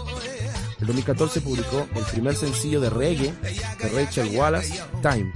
[0.81, 5.33] En 2014 publicó el primer sencillo de reggae de Rachel Wallace, Time.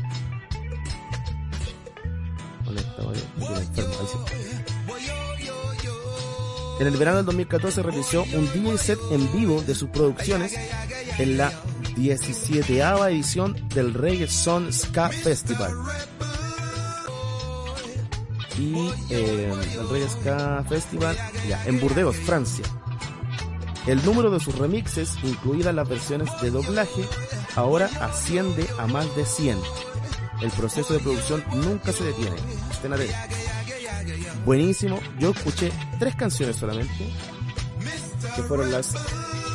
[6.80, 10.54] En el verano del 2014 realizó un DJ set en vivo de sus producciones
[11.18, 11.52] en la
[11.96, 15.72] 17 edición del Reggae Son Ska Festival.
[18.58, 21.16] Y eh, el Reggae Ska Festival
[21.48, 22.64] ya, en Burdeos, Francia.
[23.86, 27.04] El número de sus remixes, incluidas las versiones de doblaje,
[27.56, 29.58] ahora asciende a más de 100.
[30.40, 32.36] El proceso de producción nunca se detiene.
[34.44, 34.98] Buenísimo.
[35.18, 37.12] Yo escuché tres canciones solamente,
[38.34, 38.94] que fueron las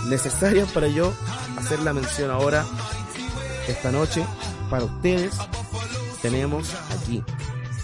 [0.08, 1.14] necesarias para yo
[1.58, 2.66] hacer la mención ahora,
[3.68, 4.26] esta noche,
[4.70, 5.36] para ustedes.
[6.22, 7.24] Tenemos aquí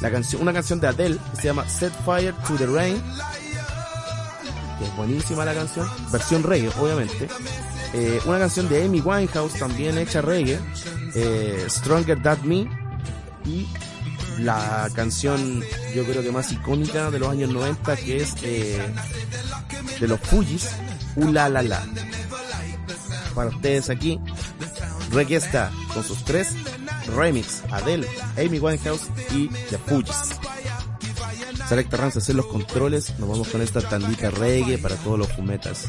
[0.03, 3.01] la canción, una canción de Adele que se llama Set Fire to the Rain,
[4.77, 7.29] que es buenísima la canción, versión reggae, obviamente.
[7.93, 10.59] Eh, una canción de Amy Winehouse, también hecha reggae,
[11.15, 12.67] eh, Stronger Than Me,
[13.45, 13.65] y
[14.39, 15.63] la canción,
[15.95, 18.85] yo creo que más icónica de los años 90, que es eh,
[20.01, 20.69] de los Fujis,
[21.15, 21.81] Ula La La.
[23.33, 24.19] Para ustedes aquí,
[25.13, 26.49] Requesta con sus tres
[27.07, 28.07] Remix, Adele,
[28.37, 30.39] Amy Winehouse y The Fugees.
[31.67, 35.85] Selecta Rams hacer los controles, nos vamos con esta tandita reggae para todos los fumetas.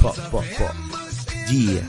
[0.00, 0.72] Pop, pop, pop.
[1.48, 1.86] Yeah.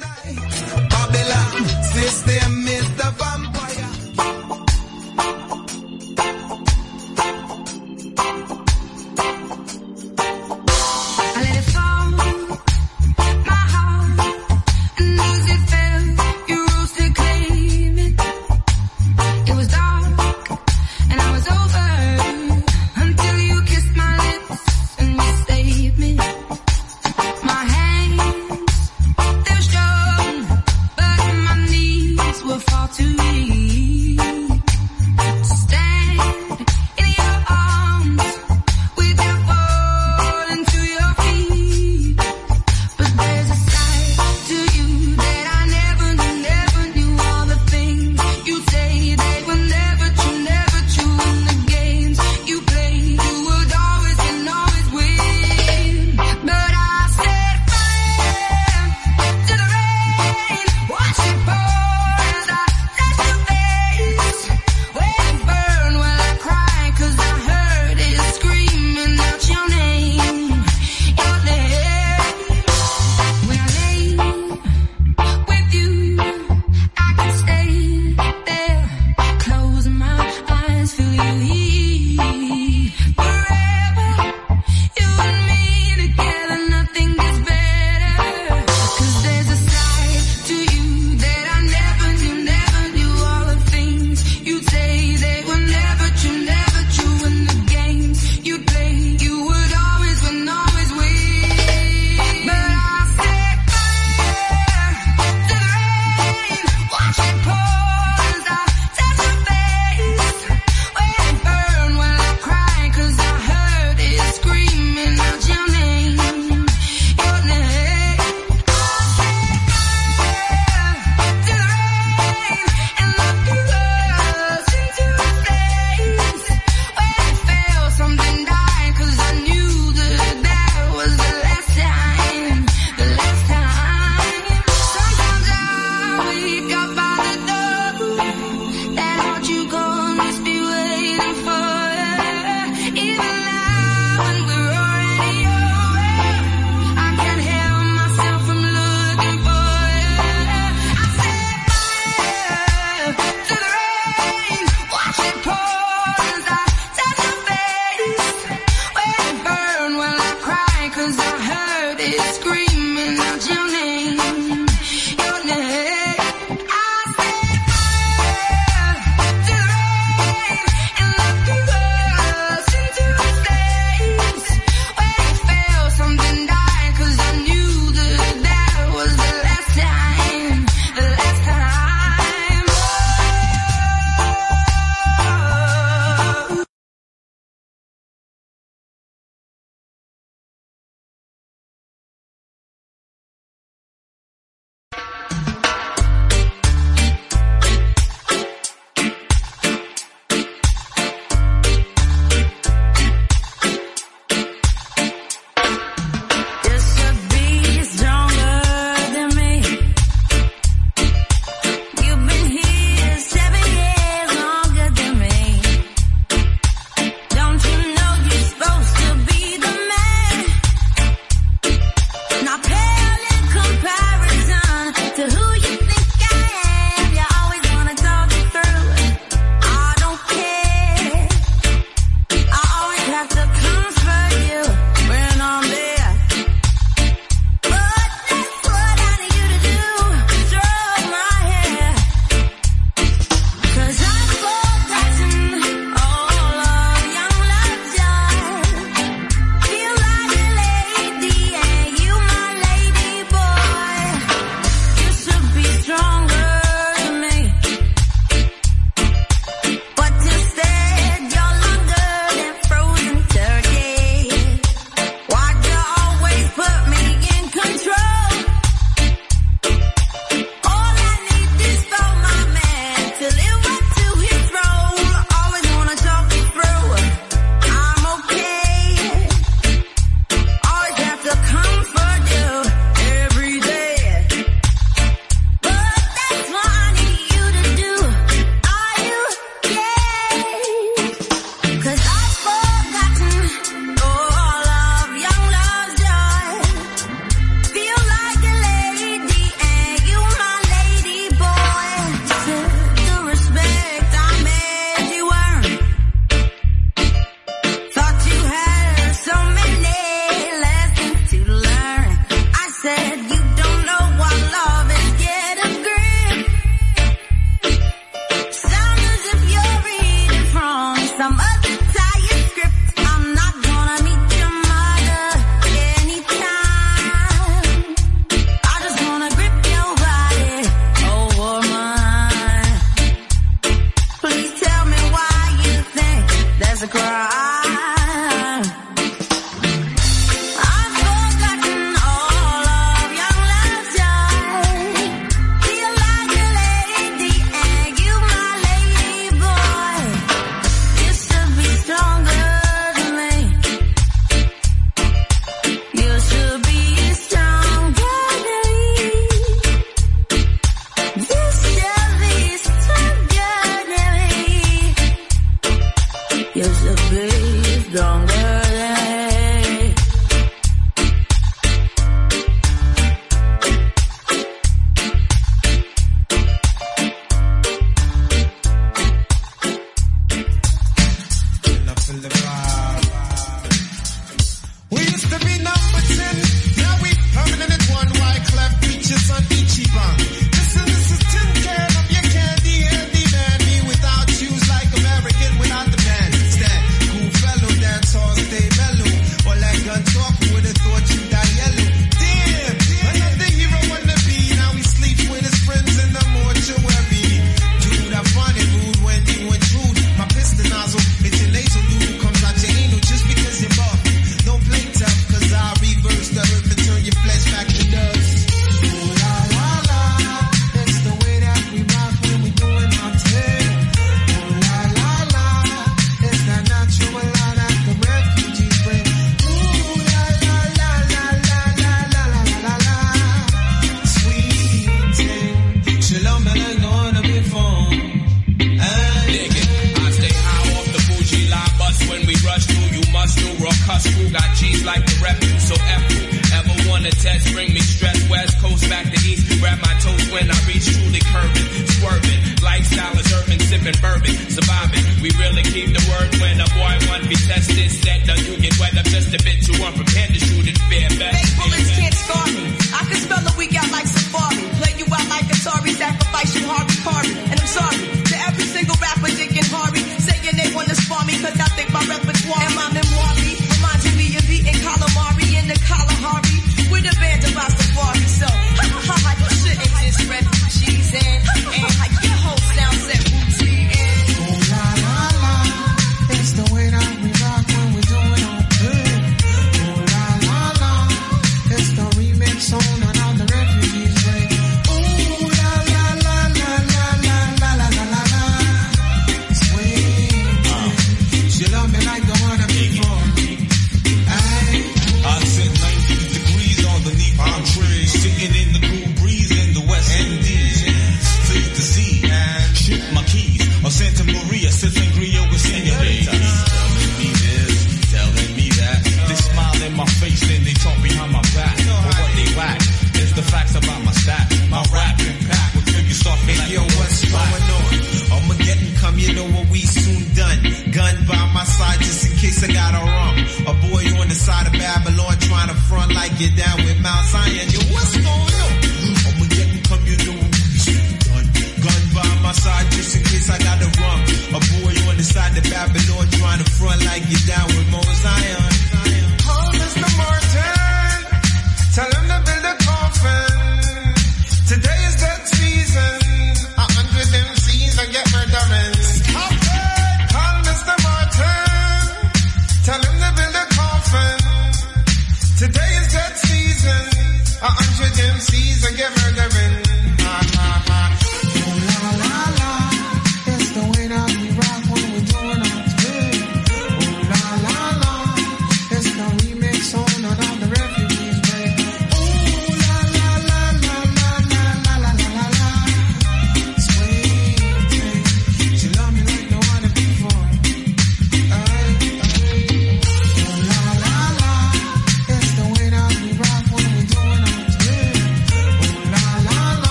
[453.88, 455.04] and bourbon, surviving.
[455.24, 457.90] We really keep the word when a boy want to be tested.
[457.90, 461.34] Set now you get weather just a bit too unprepared to shoot and fear back.
[461.40, 462.64] Fake bullets can't scar me.
[462.92, 464.64] I can spell a week out like Safari.
[464.84, 467.34] Play you out like Atari, sacrifice you Harvey Party.
[467.52, 468.17] And I'm sorry.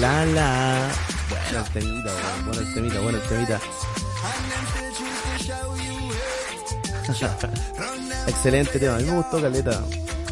[0.00, 0.90] la la.
[1.28, 2.12] Buenas temita,
[2.44, 3.60] buenas temita, buenas temita.
[8.26, 9.82] Excelente tema, a mí me gustó Caleta.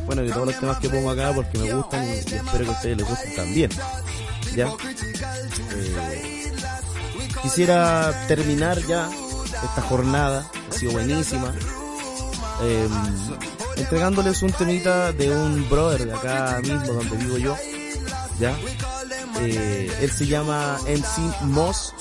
[0.07, 2.73] Bueno, que todos los temas que pongo acá porque me gustan y espero que a
[2.73, 3.71] ustedes les gusten también.
[4.57, 4.67] ¿Ya?
[5.75, 6.53] Eh,
[7.43, 9.09] quisiera terminar ya
[9.63, 11.53] esta jornada, ha sido buenísima.
[12.63, 12.89] Eh,
[13.77, 17.57] entregándoles un temita de un brother de acá mismo donde vivo yo,
[18.39, 18.57] ¿ya?
[19.41, 21.95] Eh, él se llama MC Moss,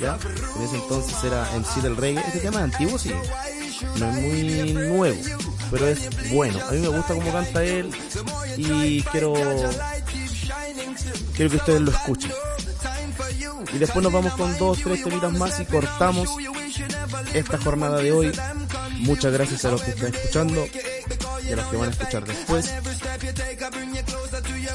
[0.00, 0.18] ¿ya?
[0.56, 2.22] En ese entonces era MC del reggae.
[2.26, 3.12] Este tema es antiguo, sí,
[3.98, 5.20] no es muy nuevo,
[5.70, 6.58] pero es bueno.
[6.68, 7.90] A mí me gusta cómo canta él
[8.56, 9.34] y quiero,
[11.34, 12.32] quiero que ustedes lo escuchen.
[13.72, 16.36] Y después nos vamos con dos, tres temitas más y cortamos
[17.34, 18.32] esta jornada de hoy
[18.98, 20.66] Muchas gracias a los que están escuchando
[21.42, 22.72] y a los que van a escuchar después.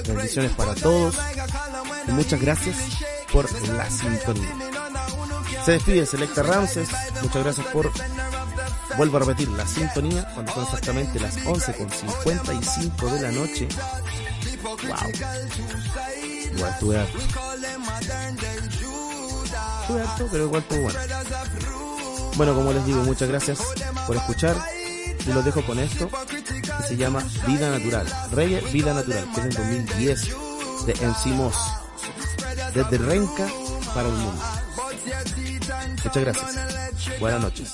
[0.08, 1.16] Bendiciones para todos
[2.08, 2.76] y muchas gracias
[3.32, 4.56] por la sintonía.
[5.66, 6.90] Se despide Selecta Ramses.
[7.22, 7.92] Muchas gracias por
[8.98, 13.68] Vuelvo a repetir la sintonía cuando son exactamente las 11.55 de la noche.
[14.62, 15.12] ¡Wow!
[16.54, 17.18] Igual estuve harto.
[19.82, 21.00] Estuve harto, pero igual estuvo bueno.
[22.36, 23.60] Bueno, como les digo, muchas gracias
[24.08, 24.56] por escuchar.
[25.26, 28.06] Y los dejo con esto, que se llama Vida Natural.
[28.32, 30.28] Reggae Vida Natural, que es del 2010,
[30.86, 31.56] de Encimos
[32.74, 33.48] Desde Renca
[33.94, 34.42] para el mundo.
[36.04, 37.20] Muchas gracias.
[37.20, 37.74] Buenas noches.